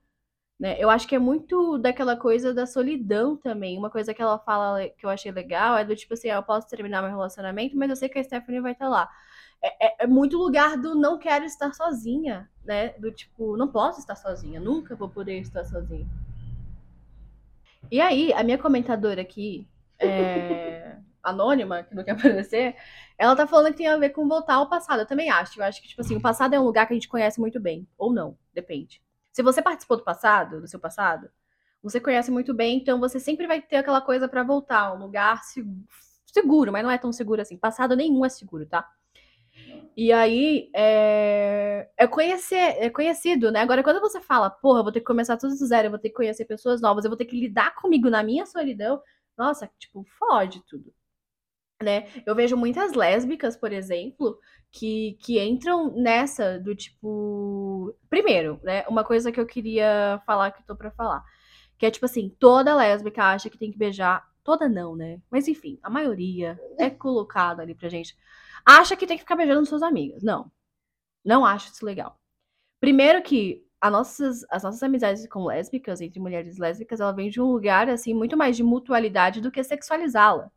Né? 0.61 0.75
Eu 0.77 0.91
acho 0.91 1.07
que 1.07 1.15
é 1.15 1.19
muito 1.19 1.79
daquela 1.79 2.15
coisa 2.15 2.53
da 2.53 2.67
solidão 2.67 3.35
também. 3.35 3.79
Uma 3.79 3.89
coisa 3.89 4.13
que 4.13 4.21
ela 4.21 4.37
fala 4.37 4.87
que 4.89 5.03
eu 5.03 5.09
achei 5.09 5.31
legal 5.31 5.75
é 5.75 5.83
do 5.83 5.95
tipo 5.95 6.13
assim, 6.13 6.29
ah, 6.29 6.35
eu 6.35 6.43
posso 6.43 6.67
terminar 6.67 7.01
meu 7.01 7.09
relacionamento, 7.09 7.75
mas 7.75 7.89
eu 7.89 7.95
sei 7.95 8.07
que 8.07 8.19
a 8.19 8.23
Stephanie 8.23 8.61
vai 8.61 8.73
estar 8.73 8.87
lá. 8.87 9.09
É, 9.59 9.87
é, 9.87 9.95
é, 10.03 10.07
muito 10.07 10.37
lugar 10.37 10.77
do 10.77 10.93
não 10.93 11.17
quero 11.17 11.45
estar 11.45 11.73
sozinha, 11.73 12.47
né? 12.63 12.89
Do 12.99 13.11
tipo, 13.11 13.57
não 13.57 13.69
posso 13.69 14.01
estar 14.01 14.15
sozinha, 14.15 14.59
nunca 14.59 14.95
vou 14.95 15.09
poder 15.09 15.39
estar 15.39 15.65
sozinha. 15.65 16.07
E 17.89 17.99
aí, 17.99 18.31
a 18.31 18.43
minha 18.43 18.59
comentadora 18.59 19.19
aqui, 19.19 19.67
é... 19.97 20.95
anônima, 21.23 21.81
que 21.81 21.95
não 21.95 22.03
quer 22.03 22.11
aparecer, 22.11 22.75
ela 23.17 23.35
tá 23.35 23.47
falando 23.47 23.71
que 23.71 23.79
tem 23.79 23.87
a 23.87 23.97
ver 23.97 24.11
com 24.11 24.27
voltar 24.27 24.55
ao 24.55 24.69
passado. 24.69 24.99
Eu 24.99 25.07
também 25.07 25.31
acho. 25.31 25.59
Eu 25.59 25.65
acho 25.65 25.81
que, 25.81 25.87
tipo 25.87 26.01
assim, 26.01 26.15
o 26.15 26.21
passado 26.21 26.53
é 26.53 26.59
um 26.59 26.63
lugar 26.63 26.85
que 26.85 26.93
a 26.93 26.95
gente 26.95 27.09
conhece 27.09 27.39
muito 27.39 27.59
bem. 27.59 27.87
Ou 27.97 28.13
não, 28.13 28.37
depende. 28.53 29.01
Se 29.31 29.41
você 29.41 29.61
participou 29.61 29.97
do 29.97 30.03
passado, 30.03 30.61
do 30.61 30.67
seu 30.67 30.79
passado, 30.79 31.29
você 31.81 31.99
conhece 31.99 32.29
muito 32.29 32.53
bem, 32.53 32.77
então 32.77 32.99
você 32.99 33.19
sempre 33.19 33.47
vai 33.47 33.61
ter 33.61 33.77
aquela 33.77 34.01
coisa 34.01 34.27
para 34.27 34.43
voltar, 34.43 34.93
um 34.93 34.99
lugar 34.99 35.41
seguro, 36.25 36.71
mas 36.71 36.83
não 36.83 36.91
é 36.91 36.97
tão 36.97 37.11
seguro 37.11 37.41
assim. 37.41 37.57
Passado 37.57 37.95
nenhum 37.95 38.25
é 38.25 38.29
seguro, 38.29 38.65
tá? 38.65 38.87
E 39.95 40.11
aí 40.13 40.69
é, 40.73 41.89
é 41.97 42.07
conhecer, 42.07 42.55
é 42.55 42.89
conhecido, 42.89 43.51
né? 43.51 43.59
Agora, 43.59 43.83
quando 43.83 43.99
você 43.99 44.21
fala, 44.21 44.49
porra, 44.49 44.79
eu 44.79 44.83
vou 44.83 44.91
ter 44.91 45.01
que 45.01 45.05
começar 45.05 45.37
tudo 45.37 45.55
do 45.55 45.65
zero, 45.65 45.87
eu 45.87 45.91
vou 45.91 45.99
ter 45.99 46.09
que 46.09 46.15
conhecer 46.15 46.45
pessoas 46.45 46.81
novas, 46.81 47.03
eu 47.03 47.09
vou 47.09 47.17
ter 47.17 47.25
que 47.25 47.39
lidar 47.39 47.75
comigo 47.75 48.09
na 48.09 48.23
minha 48.23 48.45
solidão, 48.45 49.01
nossa, 49.37 49.69
tipo, 49.77 50.05
fode 50.17 50.63
tudo. 50.65 50.93
Né? 51.83 52.07
Eu 52.25 52.35
vejo 52.35 52.55
muitas 52.55 52.93
lésbicas, 52.93 53.57
por 53.57 53.73
exemplo, 53.73 54.39
que, 54.71 55.17
que 55.21 55.39
entram 55.39 55.91
nessa 55.95 56.59
do 56.59 56.75
tipo. 56.75 57.95
Primeiro, 58.09 58.59
né? 58.63 58.85
Uma 58.87 59.03
coisa 59.03 59.31
que 59.31 59.39
eu 59.39 59.45
queria 59.45 60.21
falar 60.25 60.51
que 60.51 60.63
tô 60.63 60.75
pra 60.75 60.91
falar. 60.91 61.23
Que 61.77 61.85
é 61.85 61.91
tipo 61.91 62.05
assim, 62.05 62.29
toda 62.39 62.75
lésbica 62.75 63.23
acha 63.23 63.49
que 63.49 63.57
tem 63.57 63.71
que 63.71 63.77
beijar. 63.77 64.25
Toda 64.43 64.67
não, 64.69 64.95
né? 64.95 65.21
Mas 65.29 65.47
enfim, 65.47 65.79
a 65.83 65.89
maioria 65.89 66.59
é 66.79 66.89
colocada 66.89 67.61
ali 67.61 67.75
pra 67.75 67.89
gente. 67.89 68.15
Acha 68.65 68.95
que 68.95 69.05
tem 69.07 69.17
que 69.17 69.23
ficar 69.23 69.35
beijando 69.35 69.65
suas 69.65 69.83
amigas. 69.83 70.23
Não. 70.23 70.51
Não 71.23 71.45
acho 71.45 71.71
isso 71.71 71.85
legal. 71.85 72.19
Primeiro 72.79 73.21
que 73.23 73.65
as 73.79 73.91
nossas, 73.91 74.45
as 74.49 74.63
nossas 74.63 74.83
amizades 74.83 75.27
com 75.27 75.45
lésbicas, 75.45 76.01
entre 76.01 76.19
mulheres 76.19 76.57
lésbicas, 76.57 76.99
ela 76.99 77.11
vem 77.11 77.29
de 77.29 77.41
um 77.41 77.51
lugar, 77.51 77.89
assim, 77.89 78.13
muito 78.13 78.37
mais 78.37 78.55
de 78.57 78.63
mutualidade 78.63 79.41
do 79.41 79.51
que 79.51 79.63
sexualizá-la. 79.63 80.51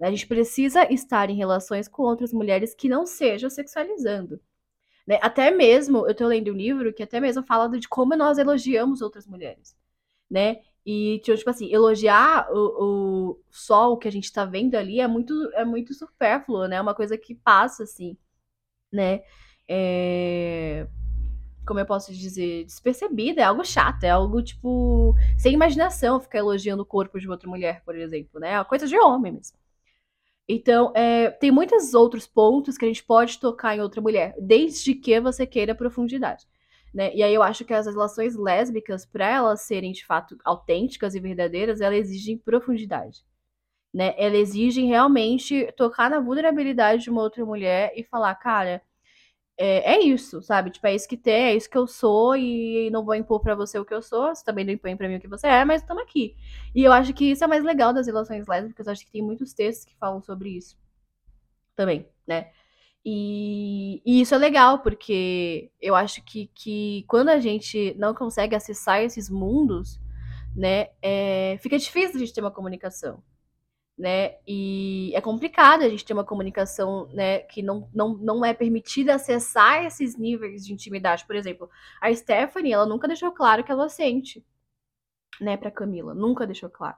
A 0.00 0.10
gente 0.10 0.26
precisa 0.26 0.92
estar 0.92 1.30
em 1.30 1.36
relações 1.36 1.88
com 1.88 2.02
outras 2.02 2.32
mulheres 2.32 2.74
que 2.74 2.88
não 2.88 3.06
sejam 3.06 3.48
sexualizando. 3.48 4.40
Né? 5.06 5.18
Até 5.22 5.50
mesmo, 5.50 6.06
eu 6.06 6.12
estou 6.12 6.26
lendo 6.28 6.50
um 6.52 6.56
livro 6.56 6.92
que 6.92 7.02
até 7.02 7.20
mesmo 7.20 7.42
fala 7.42 7.68
de 7.78 7.88
como 7.88 8.16
nós 8.16 8.38
elogiamos 8.38 9.02
outras 9.02 9.26
mulheres. 9.26 9.76
Né? 10.30 10.60
E, 10.86 11.20
tipo 11.24 11.48
assim, 11.48 11.72
elogiar 11.72 12.48
o, 12.52 13.38
o 13.40 13.92
o 13.92 13.96
que 13.96 14.08
a 14.08 14.12
gente 14.12 14.24
está 14.24 14.44
vendo 14.44 14.74
ali 14.74 15.00
é 15.00 15.08
muito, 15.08 15.32
é 15.54 15.64
muito 15.64 15.94
supérfluo, 15.94 16.66
né? 16.68 16.76
É 16.76 16.80
uma 16.80 16.94
coisa 16.94 17.16
que 17.16 17.34
passa, 17.34 17.84
assim, 17.84 18.16
né? 18.92 19.22
É... 19.68 20.86
Como 21.66 21.80
eu 21.80 21.86
posso 21.86 22.12
dizer? 22.12 22.64
Despercebida, 22.64 23.40
é 23.42 23.44
algo 23.44 23.64
chato, 23.64 24.04
é 24.04 24.10
algo, 24.10 24.42
tipo, 24.42 25.14
sem 25.38 25.54
imaginação 25.54 26.20
ficar 26.20 26.38
elogiando 26.38 26.82
o 26.82 26.86
corpo 26.86 27.18
de 27.18 27.28
outra 27.28 27.48
mulher, 27.48 27.82
por 27.84 27.96
exemplo, 27.96 28.40
né? 28.40 28.52
É 28.52 28.58
uma 28.58 28.64
coisa 28.66 28.86
de 28.86 28.98
homem 28.98 29.32
mesmo. 29.32 29.56
Então, 30.48 30.92
é, 30.94 31.30
tem 31.30 31.50
muitos 31.50 31.94
outros 31.94 32.26
pontos 32.26 32.76
que 32.76 32.84
a 32.84 32.88
gente 32.88 33.02
pode 33.02 33.38
tocar 33.38 33.76
em 33.76 33.80
outra 33.80 34.00
mulher, 34.00 34.34
desde 34.38 34.94
que 34.94 35.18
você 35.18 35.46
queira 35.46 35.74
profundidade. 35.74 36.46
Né? 36.92 37.14
E 37.14 37.22
aí 37.22 37.34
eu 37.34 37.42
acho 37.42 37.64
que 37.64 37.74
as 37.74 37.86
relações 37.86 38.36
lésbicas, 38.36 39.04
para 39.04 39.26
elas 39.28 39.62
serem 39.62 39.90
de 39.90 40.04
fato 40.06 40.38
autênticas 40.44 41.14
e 41.14 41.20
verdadeiras, 41.20 41.80
elas 41.80 41.98
exigem 41.98 42.38
profundidade. 42.38 43.24
Né? 43.92 44.14
Elas 44.18 44.38
exigem 44.38 44.86
realmente 44.86 45.72
tocar 45.76 46.10
na 46.10 46.20
vulnerabilidade 46.20 47.04
de 47.04 47.10
uma 47.10 47.22
outra 47.22 47.44
mulher 47.44 47.92
e 47.96 48.04
falar, 48.04 48.34
cara, 48.36 48.82
é, 49.56 49.94
é, 49.94 50.00
isso, 50.00 50.42
sabe? 50.42 50.70
Tipo, 50.70 50.86
é 50.88 50.94
isso 50.94 51.08
que 51.08 51.16
tem, 51.16 51.34
é 51.34 51.54
isso 51.54 51.70
que 51.70 51.78
eu 51.78 51.86
sou 51.86 52.36
e 52.36 52.90
não 52.90 53.04
vou 53.04 53.14
impor 53.14 53.40
para 53.40 53.54
você 53.54 53.78
o 53.78 53.84
que 53.84 53.94
eu 53.94 54.02
sou, 54.02 54.34
você 54.34 54.44
também 54.44 54.64
não 54.64 54.72
impõe 54.72 54.96
para 54.96 55.08
mim 55.08 55.16
o 55.16 55.20
que 55.20 55.28
você 55.28 55.46
é, 55.46 55.64
mas 55.64 55.82
estamos 55.82 56.02
aqui. 56.02 56.36
E 56.74 56.82
eu 56.82 56.92
acho 56.92 57.14
que 57.14 57.30
isso 57.30 57.44
é 57.44 57.46
mais 57.46 57.62
legal 57.62 57.92
das 57.92 58.06
relações 58.06 58.46
lésbicas, 58.46 58.88
acho 58.88 59.04
que 59.04 59.12
tem 59.12 59.22
muitos 59.22 59.52
textos 59.52 59.84
que 59.84 59.96
falam 59.96 60.20
sobre 60.22 60.50
isso 60.50 60.76
também, 61.76 62.08
né? 62.26 62.50
E, 63.04 64.02
e 64.04 64.20
isso 64.22 64.34
é 64.34 64.38
legal, 64.38 64.80
porque 64.80 65.70
eu 65.80 65.94
acho 65.94 66.24
que, 66.24 66.50
que 66.54 67.04
quando 67.06 67.28
a 67.28 67.38
gente 67.38 67.94
não 67.98 68.14
consegue 68.14 68.56
acessar 68.56 69.02
esses 69.02 69.28
mundos, 69.28 70.00
né, 70.56 70.88
é, 71.02 71.58
fica 71.60 71.78
difícil 71.78 72.16
a 72.16 72.18
gente 72.18 72.32
ter 72.32 72.40
uma 72.40 72.50
comunicação 72.50 73.22
né? 73.96 74.36
E 74.46 75.12
é 75.14 75.20
complicado 75.20 75.82
a 75.82 75.88
gente 75.88 76.04
ter 76.04 76.12
uma 76.12 76.24
comunicação, 76.24 77.06
né, 77.12 77.40
que 77.40 77.62
não, 77.62 77.88
não, 77.94 78.14
não 78.16 78.44
é 78.44 78.52
permitida 78.52 79.14
acessar 79.14 79.84
esses 79.84 80.16
níveis 80.16 80.66
de 80.66 80.72
intimidade. 80.72 81.24
Por 81.26 81.36
exemplo, 81.36 81.70
a 82.00 82.12
Stephanie, 82.12 82.72
ela 82.72 82.86
nunca 82.86 83.06
deixou 83.06 83.30
claro 83.32 83.62
que 83.62 83.70
ela 83.70 83.88
sente, 83.88 84.44
né, 85.40 85.56
para 85.56 85.70
Camila, 85.70 86.14
nunca 86.14 86.46
deixou 86.46 86.68
claro. 86.68 86.96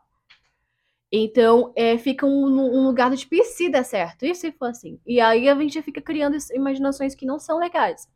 Então, 1.13 1.73
é, 1.77 1.97
fica 1.99 2.27
um, 2.27 2.47
um 2.47 2.87
lugar 2.87 3.11
de 3.11 3.19
tipo, 3.19 3.43
se 3.45 3.69
der 3.71 3.85
certo? 3.85 4.25
E 4.25 4.35
se 4.35 4.51
for 4.53 4.67
assim? 4.67 5.01
E 5.07 5.21
aí 5.21 5.49
a 5.49 5.55
gente 5.55 5.81
fica 5.83 6.01
criando 6.01 6.37
imaginações 6.53 7.15
que 7.15 7.27
não 7.27 7.39
são 7.39 7.59
legais. 7.59 8.09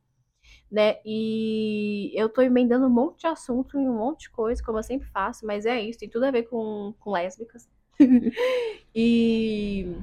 Né? 0.71 1.01
E 1.05 2.13
eu 2.15 2.29
tô 2.29 2.43
emendando 2.43 2.87
um 2.87 2.91
monte 2.91 3.21
de 3.21 3.27
assunto 3.27 3.79
e 3.79 3.89
um 3.89 3.97
monte 3.97 4.23
de 4.23 4.31
coisa, 4.31 4.63
como 4.65 4.79
eu 4.79 4.83
sempre 4.83 5.09
faço, 5.09 5.47
mas 5.47 5.67
é 5.67 5.81
isso, 5.81 5.99
tem 5.99 6.09
tudo 6.09 6.25
a 6.25 6.31
ver 6.31 6.45
com, 6.45 6.95
com 6.99 7.13
lésbicas. 7.13 7.69
e. 8.95 9.97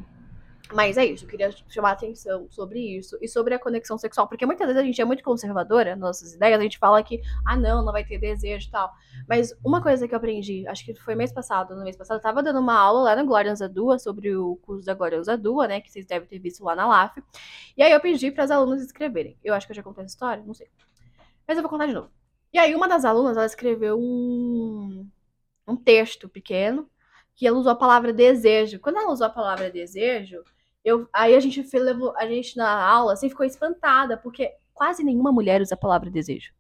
Mas 0.74 0.98
é 0.98 1.06
isso, 1.06 1.24
eu 1.24 1.30
queria 1.30 1.50
chamar 1.70 1.92
a 1.92 1.94
atenção 1.94 2.46
sobre 2.50 2.80
isso 2.98 3.18
e 3.22 3.28
sobre 3.28 3.54
a 3.54 3.60
conexão 3.60 3.98
sexual, 3.98 4.28
porque 4.28 4.46
muitas 4.46 4.68
vezes 4.68 4.82
a 4.82 4.86
gente 4.86 5.00
é 5.00 5.06
muito 5.06 5.24
conservadora 5.24 5.92
nas 5.92 6.00
nossas 6.00 6.34
ideias, 6.34 6.60
a 6.60 6.64
gente 6.64 6.78
fala 6.78 7.02
que, 7.02 7.22
ah, 7.46 7.56
não, 7.56 7.86
não 7.86 7.94
vai 7.94 8.04
ter 8.04 8.18
desejo 8.18 8.68
e 8.68 8.72
tal. 8.72 8.92
Mas 9.30 9.58
uma 9.64 9.82
coisa 9.82 10.06
que 10.10 10.14
eu 10.14 10.18
aprendi, 10.18 10.68
acho 10.68 10.84
que 10.84 10.94
foi 10.96 11.16
mês 11.16 11.32
passado, 11.32 11.74
no 11.74 11.86
mês 11.86 11.96
passado, 11.96 12.18
eu 12.18 12.22
tava 12.22 12.44
dando 12.44 12.60
uma 12.60 12.78
aula 12.78 13.04
lá 13.04 13.16
na 13.16 13.24
Glória 13.24 13.56
Zadua 13.56 13.98
sobre 13.98 14.36
o 14.36 14.58
curso 14.58 14.86
da 14.86 14.94
Glória 14.94 15.24
Zadua, 15.24 15.70
né, 15.70 15.80
que 15.80 15.90
vocês 15.90 16.06
devem 16.06 16.28
ter 16.28 16.40
visto 16.40 16.62
lá 16.66 16.76
na 16.76 16.86
LAF. 16.86 17.24
E 17.78 17.82
aí 17.82 17.94
eu 17.94 18.02
pedi 18.02 18.30
para 18.30 18.44
as 18.44 18.52
alunas 18.52 18.82
escreverem. 18.82 19.38
Eu 19.42 19.54
acho 19.54 19.66
que 19.66 19.72
eu 19.72 19.76
já 19.76 19.84
contei 19.84 20.04
essa 20.04 20.16
história, 20.16 20.44
não 20.46 20.54
sei. 20.54 20.68
Mas 21.48 21.56
eu 21.58 21.64
vou 21.64 21.70
contar 21.70 21.86
de 21.88 21.94
novo. 21.94 22.10
E 22.52 22.60
aí 22.60 22.76
uma 22.76 22.90
das 22.90 23.06
alunas, 23.06 23.38
ela 23.38 23.46
escreveu 23.46 23.98
um, 23.98 25.08
um 25.66 25.78
texto 25.78 26.28
pequeno 26.28 26.90
que 27.38 27.46
ela 27.46 27.58
usou 27.58 27.72
a 27.72 27.76
palavra 27.76 28.12
desejo. 28.12 28.80
Quando 28.80 28.98
ela 28.98 29.12
usou 29.12 29.28
a 29.28 29.30
palavra 29.30 29.70
desejo, 29.70 30.44
eu, 30.84 31.08
aí 31.14 31.36
a 31.36 31.40
gente 31.40 31.64
levou, 31.78 32.14
a 32.18 32.28
gente 32.28 32.58
na 32.58 32.84
aula 32.84 33.14
assim 33.14 33.30
ficou 33.30 33.46
espantada, 33.46 34.18
porque 34.18 34.52
quase 34.74 35.04
nenhuma 35.04 35.32
mulher 35.32 35.62
usa 35.62 35.76
a 35.76 35.78
palavra 35.78 36.10
desejo. 36.10 36.52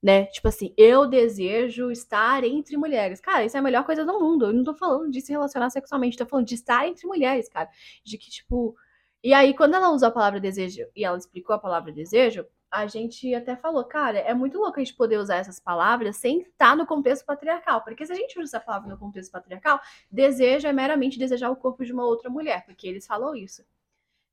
Né? 0.00 0.26
Tipo 0.26 0.48
assim, 0.48 0.72
eu 0.76 1.08
desejo 1.08 1.90
estar 1.90 2.44
entre 2.44 2.76
mulheres. 2.76 3.20
Cara, 3.20 3.44
isso 3.44 3.56
é 3.56 3.60
a 3.60 3.62
melhor 3.62 3.84
coisa 3.84 4.04
do 4.04 4.20
mundo. 4.20 4.46
Eu 4.46 4.52
não 4.52 4.62
tô 4.62 4.74
falando 4.74 5.10
de 5.10 5.20
se 5.20 5.32
relacionar 5.32 5.70
sexualmente, 5.70 6.18
tô 6.18 6.26
falando 6.26 6.46
de 6.46 6.54
estar 6.54 6.86
entre 6.86 7.06
mulheres, 7.06 7.48
cara. 7.48 7.68
De 8.04 8.16
que, 8.18 8.30
tipo. 8.30 8.76
E 9.24 9.32
aí, 9.32 9.54
quando 9.54 9.74
ela 9.74 9.90
usou 9.90 10.08
a 10.08 10.12
palavra 10.12 10.38
desejo 10.38 10.82
e 10.94 11.04
ela 11.04 11.16
explicou 11.16 11.56
a 11.56 11.58
palavra 11.58 11.90
desejo, 11.90 12.46
a 12.74 12.88
gente 12.88 13.32
até 13.32 13.54
falou, 13.54 13.84
cara, 13.84 14.18
é 14.18 14.34
muito 14.34 14.58
louco 14.58 14.80
a 14.80 14.84
gente 14.84 14.96
poder 14.96 15.16
usar 15.16 15.36
essas 15.36 15.60
palavras 15.60 16.16
sem 16.16 16.40
estar 16.40 16.76
no 16.76 16.84
contexto 16.84 17.24
patriarcal. 17.24 17.82
Porque 17.82 18.04
se 18.04 18.12
a 18.12 18.16
gente 18.16 18.36
usa 18.36 18.56
essa 18.56 18.60
palavra 18.60 18.90
no 18.90 18.98
contexto 18.98 19.30
patriarcal, 19.30 19.80
desejo 20.10 20.66
é 20.66 20.72
meramente 20.72 21.16
desejar 21.16 21.50
o 21.50 21.56
corpo 21.56 21.84
de 21.84 21.92
uma 21.92 22.04
outra 22.04 22.28
mulher, 22.28 22.64
porque 22.66 22.88
eles 22.88 23.06
falam 23.06 23.36
isso. 23.36 23.64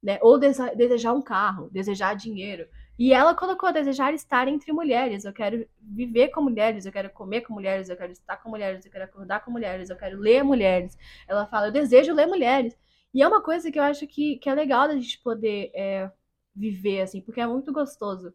Né? 0.02 0.18
Ou 0.24 0.40
desejar 0.40 1.14
um 1.14 1.22
carro, 1.22 1.70
desejar 1.70 2.16
dinheiro. 2.16 2.68
E 2.98 3.14
ela 3.14 3.36
colocou 3.36 3.72
desejar 3.72 4.12
estar 4.16 4.48
entre 4.48 4.74
mulheres. 4.74 5.24
Eu 5.24 5.34
quero 5.34 5.68
viver 5.80 6.30
com 6.30 6.42
mulheres, 6.42 6.88
eu 6.88 6.92
quero 6.92 7.12
comer 7.12 7.42
com 7.42 7.54
mulheres, 7.54 7.90
eu 7.90 7.98
quero 7.98 8.12
estar 8.12 8.38
com 8.38 8.50
mulheres, 8.50 8.84
eu 8.84 8.92
quero 8.92 9.04
acordar 9.04 9.46
com 9.46 9.52
mulheres, 9.52 9.92
eu 9.92 9.96
quero 9.96 10.18
ler 10.18 10.44
mulheres. 10.44 10.98
Ela 11.28 11.46
fala, 11.46 11.68
eu 11.68 11.72
desejo 11.72 12.12
ler 12.12 12.26
mulheres. 12.26 12.76
E 13.14 13.22
é 13.22 13.28
uma 13.28 13.42
coisa 13.42 13.72
que 13.72 13.78
eu 13.78 13.84
acho 13.84 14.08
que, 14.08 14.38
que 14.38 14.50
é 14.50 14.56
legal 14.56 14.88
da 14.88 14.96
gente 14.96 15.20
poder 15.20 15.72
é, 15.76 16.10
viver, 16.56 17.02
assim, 17.02 17.22
porque 17.22 17.42
é 17.42 17.48
muito 17.48 17.72
gostoso 17.74 18.34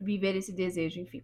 viver 0.00 0.36
esse 0.36 0.52
desejo, 0.52 1.00
enfim. 1.00 1.22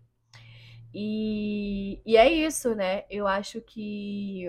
E, 0.95 2.01
e 2.07 2.17
é 2.17 2.31
isso, 2.33 2.75
né? 2.75 3.05
Eu 3.11 3.27
acho 3.27 3.61
que 3.61 4.47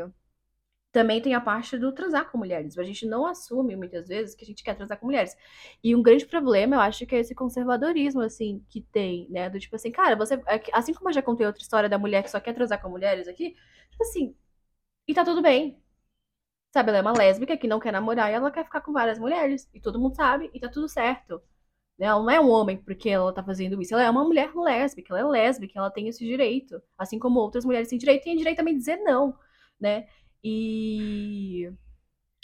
também 0.92 1.22
tem 1.22 1.36
a 1.36 1.42
parte 1.42 1.78
do 1.78 1.92
transar 1.94 2.32
com 2.32 2.38
mulheres. 2.38 2.78
A 2.78 2.84
gente 2.84 3.06
não 3.06 3.26
assume 3.26 3.76
muitas 3.76 4.08
vezes 4.08 4.36
que 4.36 4.44
a 4.44 4.48
gente 4.48 4.64
quer 4.64 4.76
transar 4.76 4.98
com 5.00 5.06
mulheres. 5.06 5.36
E 5.84 5.96
um 5.96 6.02
grande 6.02 6.26
problema, 6.26 6.76
eu 6.78 6.80
acho 6.82 7.06
que 7.06 7.16
é 7.16 7.20
esse 7.20 7.36
conservadorismo, 7.36 8.22
assim, 8.22 8.66
que 8.70 8.82
tem, 8.82 9.28
né? 9.30 9.50
Do 9.50 9.60
tipo 9.60 9.76
assim, 9.76 9.92
cara, 9.92 10.16
você. 10.16 10.36
É 10.48 10.62
assim 10.74 10.94
como 10.94 11.10
eu 11.10 11.14
já 11.14 11.22
contei 11.22 11.46
outra 11.46 11.62
história 11.62 11.90
da 11.90 11.98
mulher 12.00 12.24
que 12.24 12.32
só 12.32 12.40
quer 12.40 12.54
transar 12.54 12.82
com 12.82 12.90
mulheres 12.90 13.28
aqui, 13.28 13.56
tipo 13.92 14.04
assim, 14.04 14.36
e 15.08 15.14
tá 15.14 15.26
tudo 15.26 15.42
bem. 15.42 15.82
Sabe, 16.72 16.90
ela 16.90 17.00
é 17.00 17.02
uma 17.02 17.14
lésbica 17.14 17.58
que 17.58 17.68
não 17.68 17.80
quer 17.80 17.92
namorar 17.92 18.32
e 18.32 18.34
ela 18.36 18.52
quer 18.52 18.64
ficar 18.66 18.82
com 18.82 18.94
várias 18.94 19.20
mulheres. 19.20 19.70
E 19.74 19.80
todo 19.82 20.00
mundo 20.00 20.16
sabe, 20.16 20.50
e 20.54 20.60
tá 20.60 20.70
tudo 20.70 20.88
certo. 20.90 21.42
Ela 22.00 22.20
não 22.20 22.30
é 22.30 22.40
um 22.40 22.50
homem 22.50 22.78
porque 22.78 23.10
ela 23.10 23.34
tá 23.34 23.44
fazendo 23.44 23.82
isso. 23.82 23.94
Ela 23.94 24.04
é 24.04 24.10
uma 24.10 24.24
mulher 24.24 24.52
lésbica, 24.56 25.14
ela 25.14 25.20
é 25.20 25.42
lésbica, 25.42 25.78
ela 25.78 25.92
tem 25.92 26.08
esse 26.08 26.26
direito. 26.26 26.82
Assim 26.98 27.20
como 27.20 27.40
outras 27.40 27.66
mulheres 27.66 27.90
têm 27.90 27.98
direito, 28.00 28.24
tem 28.24 28.38
direito 28.38 28.58
também 28.58 28.74
de 28.74 28.80
dizer 28.80 28.98
não, 28.98 29.36
né? 29.80 30.08
E 30.44 31.70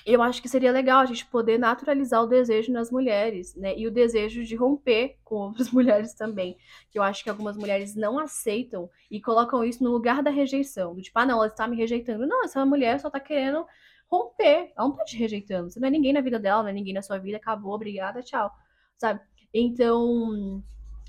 eu 0.05 0.21
acho 0.21 0.41
que 0.41 0.47
seria 0.47 0.71
legal 0.71 0.99
a 0.99 1.05
gente 1.05 1.25
poder 1.25 1.57
naturalizar 1.57 2.21
o 2.23 2.27
desejo 2.27 2.71
nas 2.71 2.91
mulheres, 2.91 3.55
né? 3.55 3.75
E 3.77 3.87
o 3.87 3.91
desejo 3.91 4.43
de 4.43 4.55
romper 4.55 5.17
com 5.23 5.35
outras 5.35 5.71
mulheres 5.71 6.13
também. 6.13 6.57
Que 6.91 6.99
eu 6.99 7.03
acho 7.03 7.23
que 7.23 7.29
algumas 7.29 7.57
mulheres 7.57 7.95
não 7.95 8.19
aceitam 8.19 8.89
e 9.09 9.19
colocam 9.19 9.63
isso 9.63 9.83
no 9.83 9.91
lugar 9.91 10.21
da 10.21 10.29
rejeição. 10.29 10.93
Do 10.93 11.01
tipo, 11.01 11.17
ah, 11.17 11.25
não, 11.25 11.37
ela 11.37 11.47
está 11.47 11.67
me 11.67 11.75
rejeitando. 11.75 12.27
Não, 12.27 12.43
essa 12.43 12.63
mulher 12.65 12.99
só 12.99 13.09
tá 13.09 13.19
querendo 13.19 13.65
romper. 14.07 14.71
Ela 14.77 14.87
não 14.87 14.95
tá 14.95 15.03
te 15.05 15.17
rejeitando. 15.17 15.71
Você 15.71 15.79
não 15.79 15.87
é 15.87 15.91
ninguém 15.91 16.13
na 16.13 16.21
vida 16.21 16.39
dela, 16.39 16.61
não 16.63 16.69
é 16.69 16.73
ninguém 16.73 16.93
na 16.93 17.01
sua 17.01 17.17
vida. 17.17 17.37
Acabou, 17.37 17.73
obrigada, 17.73 18.21
tchau. 18.21 18.51
Sabe? 18.97 19.19
Então, 19.57 20.61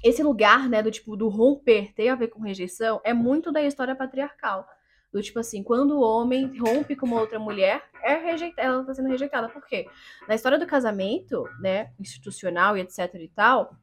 esse 0.04 0.22
lugar, 0.22 0.68
né, 0.68 0.80
do 0.80 0.88
tipo, 0.88 1.16
do 1.16 1.28
romper 1.28 1.92
ter 1.92 2.09
a 2.11 2.14
ver 2.14 2.28
com 2.28 2.40
rejeição, 2.40 3.00
é 3.02 3.12
muito 3.12 3.50
da 3.50 3.61
história 3.61 3.96
patriarcal. 3.96 4.64
Do 5.12 5.20
tipo 5.20 5.40
assim, 5.40 5.64
quando 5.64 5.96
o 5.96 6.00
homem 6.00 6.56
rompe 6.56 6.94
com 6.94 7.06
uma 7.06 7.20
outra 7.20 7.40
mulher, 7.40 7.82
é 8.04 8.14
rejeitada, 8.14 8.68
ela 8.68 8.80
está 8.82 8.94
sendo 8.94 9.09
rejeitada. 9.09 9.48
Por 9.48 9.66
quê? 9.66 9.88
Na 10.28 10.37
história 10.37 10.61
do 10.61 10.66
casamento, 10.66 11.42
né, 11.59 11.90
institucional 11.98 12.76
e 12.76 12.82
etc 12.82 13.12
e 13.14 13.28
tal, 13.35 13.74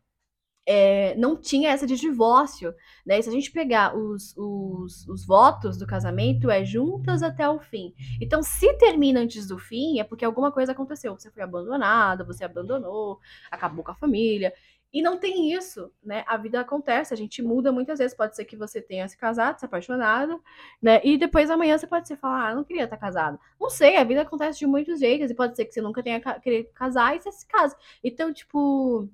é, 0.65 1.15
não 1.15 1.35
tinha 1.35 1.71
essa 1.71 1.85
de 1.85 1.95
divórcio, 1.95 2.73
né? 3.05 3.19
E 3.19 3.23
se 3.23 3.29
a 3.29 3.31
gente 3.31 3.51
pegar 3.51 3.95
os, 3.95 4.35
os, 4.37 5.07
os, 5.07 5.25
votos 5.25 5.77
do 5.77 5.85
casamento, 5.85 6.49
é 6.49 6.63
juntas 6.63 7.21
até 7.21 7.47
o 7.49 7.59
fim. 7.59 7.93
Então, 8.21 8.41
se 8.41 8.71
termina 8.77 9.19
antes 9.19 9.47
do 9.47 9.57
fim, 9.57 9.99
é 9.99 10.03
porque 10.03 10.23
alguma 10.23 10.51
coisa 10.51 10.71
aconteceu. 10.71 11.17
Você 11.17 11.29
foi 11.31 11.43
abandonada, 11.43 12.23
você 12.23 12.45
abandonou, 12.45 13.19
acabou 13.51 13.83
com 13.83 13.91
a 13.91 13.95
família. 13.95 14.53
E 14.93 15.01
não 15.01 15.17
tem 15.17 15.51
isso, 15.51 15.91
né? 16.03 16.23
A 16.27 16.37
vida 16.37 16.61
acontece, 16.61 17.13
a 17.13 17.17
gente 17.17 17.41
muda 17.41 17.71
muitas 17.71 17.97
vezes. 17.97 18.15
Pode 18.15 18.35
ser 18.35 18.45
que 18.45 18.55
você 18.55 18.79
tenha 18.79 19.07
se 19.07 19.17
casado, 19.17 19.59
se 19.59 19.65
apaixonado, 19.65 20.41
né? 20.81 21.01
E 21.03 21.17
depois 21.17 21.49
amanhã 21.49 21.77
você 21.77 21.87
pode 21.87 22.07
ser 22.07 22.15
falar, 22.15 22.49
ah, 22.49 22.55
não 22.55 22.63
queria 22.63 22.83
estar 22.83 22.97
casado. 22.97 23.39
Não 23.59 23.71
sei, 23.71 23.97
a 23.97 24.03
vida 24.03 24.21
acontece 24.21 24.59
de 24.59 24.67
muitos 24.67 24.99
jeitos. 24.99 25.31
E 25.31 25.33
pode 25.33 25.55
ser 25.55 25.65
que 25.65 25.73
você 25.73 25.81
nunca 25.81 26.03
tenha 26.03 26.21
querer 26.39 26.71
casar 26.75 27.15
e 27.15 27.21
você 27.21 27.31
se 27.31 27.47
casa. 27.47 27.75
Então, 28.03 28.31
tipo, 28.31 29.09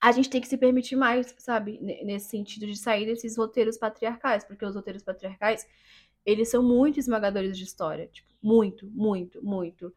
a 0.00 0.12
gente 0.12 0.30
tem 0.30 0.40
que 0.40 0.48
se 0.48 0.56
permitir 0.56 0.96
mais, 0.96 1.34
sabe? 1.38 1.78
Nesse 1.80 2.30
sentido 2.30 2.66
de 2.66 2.76
sair 2.76 3.06
desses 3.06 3.36
roteiros 3.36 3.76
patriarcais, 3.76 4.44
porque 4.44 4.64
os 4.64 4.74
roteiros 4.74 5.02
patriarcais, 5.02 5.66
eles 6.24 6.48
são 6.48 6.62
muito 6.62 6.98
esmagadores 6.98 7.56
de 7.56 7.64
história, 7.64 8.06
tipo, 8.08 8.28
muito, 8.42 8.88
muito, 8.90 9.44
muito. 9.44 9.92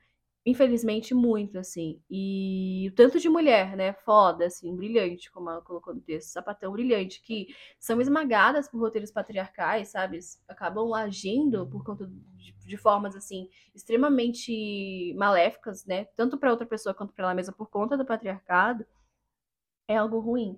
Infelizmente, 0.45 1.13
muito, 1.13 1.57
assim. 1.57 2.01
E 2.09 2.89
o 2.91 2.95
tanto 2.95 3.17
de 3.17 3.29
mulher, 3.29 3.77
né, 3.77 3.93
foda, 3.93 4.45
assim, 4.45 4.75
brilhante, 4.75 5.31
como 5.31 5.49
ela 5.49 5.61
colocou 5.61 5.95
no 5.95 6.01
texto, 6.01 6.31
sapatão 6.31 6.73
brilhante, 6.73 7.21
que 7.21 7.47
são 7.79 8.01
esmagadas 8.01 8.67
por 8.67 8.79
roteiros 8.81 9.09
patriarcais, 9.09 9.87
sabe? 9.89 10.19
Acabam 10.49 10.93
agindo 10.93 11.65
por 11.67 11.81
conta 11.85 12.05
de, 12.07 12.51
de 12.51 12.75
formas, 12.77 13.15
assim, 13.15 13.47
extremamente 13.73 15.13
maléficas, 15.15 15.85
né? 15.85 16.05
Tanto 16.13 16.37
para 16.37 16.51
outra 16.51 16.65
pessoa 16.67 16.93
quanto 16.93 17.13
para 17.13 17.23
ela 17.23 17.33
mesma 17.33 17.53
por 17.53 17.69
conta 17.69 17.95
do 17.97 18.05
patriarcado 18.05 18.85
é 19.87 19.97
algo 19.97 20.19
ruim. 20.19 20.57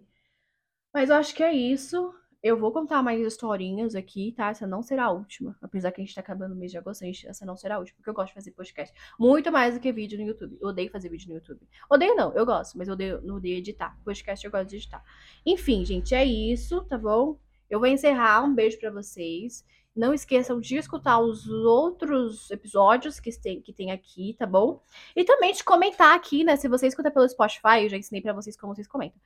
Mas 0.93 1.09
eu 1.09 1.15
acho 1.15 1.35
que 1.35 1.43
é 1.43 1.53
isso. 1.53 2.13
Eu 2.41 2.59
vou 2.59 2.71
contar 2.71 3.01
mais 3.01 3.19
historinhas 3.19 3.95
aqui, 3.95 4.31
tá? 4.31 4.49
Essa 4.49 4.67
não 4.67 4.83
será 4.83 5.05
a 5.05 5.11
última. 5.11 5.57
Apesar 5.61 5.91
que 5.91 5.99
a 5.99 6.03
gente 6.05 6.13
tá 6.13 6.21
acabando 6.21 6.53
o 6.53 6.55
mês 6.55 6.71
de 6.71 6.77
agosto, 6.77 7.03
essa 7.03 7.45
não 7.45 7.57
será 7.57 7.75
a 7.75 7.79
última, 7.79 7.97
porque 7.97 8.09
eu 8.09 8.13
gosto 8.13 8.27
de 8.27 8.33
fazer 8.35 8.51
podcast. 8.51 8.95
Muito 9.19 9.51
mais 9.51 9.73
do 9.73 9.79
que 9.79 9.91
vídeo 9.91 10.17
no 10.19 10.25
YouTube. 10.25 10.57
Eu 10.61 10.69
odeio 10.69 10.91
fazer 10.91 11.09
vídeo 11.09 11.27
no 11.29 11.35
YouTube. 11.35 11.67
Odeio 11.89 12.15
não, 12.15 12.31
eu 12.33 12.45
gosto, 12.45 12.77
mas 12.77 12.87
eu 12.87 12.93
odeio, 12.93 13.19
não 13.23 13.37
odeio 13.37 13.57
editar. 13.57 13.99
Podcast 14.05 14.45
eu 14.45 14.51
gosto 14.51 14.69
de 14.69 14.75
editar. 14.75 15.03
Enfim, 15.43 15.83
gente, 15.83 16.13
é 16.13 16.23
isso, 16.23 16.83
tá 16.85 16.97
bom? 16.99 17.39
Eu 17.67 17.79
vou 17.79 17.87
encerrar. 17.87 18.43
Um 18.43 18.53
beijo 18.53 18.79
para 18.79 18.91
vocês. 18.91 19.65
Não 19.95 20.13
esqueçam 20.13 20.59
de 20.59 20.75
escutar 20.75 21.19
os 21.19 21.47
outros 21.47 22.51
episódios 22.51 23.19
que 23.19 23.31
tem, 23.39 23.61
que 23.61 23.71
tem 23.71 23.91
aqui, 23.91 24.35
tá 24.37 24.45
bom? 24.45 24.81
E 25.15 25.23
também 25.23 25.53
de 25.53 25.63
comentar 25.63 26.13
aqui, 26.13 26.43
né? 26.43 26.57
Se 26.57 26.67
você 26.67 26.87
escuta 26.87 27.09
pelo 27.09 27.27
Spotify, 27.29 27.83
eu 27.83 27.89
já 27.89 27.97
ensinei 27.97 28.21
para 28.21 28.33
vocês 28.33 28.57
como 28.57 28.75
vocês 28.75 28.87
comentam. 28.87 29.19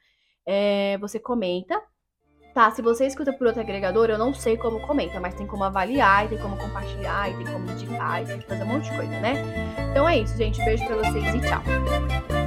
É, 0.45 0.97
você 0.99 1.19
comenta, 1.19 1.81
tá? 2.53 2.69
Se 2.69 2.81
você 2.83 3.07
escuta 3.07 3.33
por 3.33 3.47
outro 3.47 3.61
agregador, 3.61 4.09
eu 4.09 4.17
não 4.17 4.31
sei 4.33 4.57
como 4.57 4.85
comenta, 4.85 5.19
mas 5.19 5.33
tem 5.33 5.47
como 5.47 5.63
avaliar, 5.63 6.29
tem 6.29 6.37
como 6.37 6.55
compartilhar, 6.55 7.35
tem 7.35 7.45
como 7.45 7.71
indicar, 7.71 8.25
tem 8.25 8.39
que 8.39 8.45
fazer 8.45 8.63
um 8.63 8.67
monte 8.67 8.91
de 8.91 8.95
coisa, 8.95 9.19
né? 9.21 9.89
Então 9.89 10.07
é 10.07 10.19
isso, 10.19 10.37
gente. 10.37 10.63
Beijo 10.63 10.85
pra 10.85 10.97
vocês 10.97 11.33
e 11.33 11.39
tchau. 11.41 12.38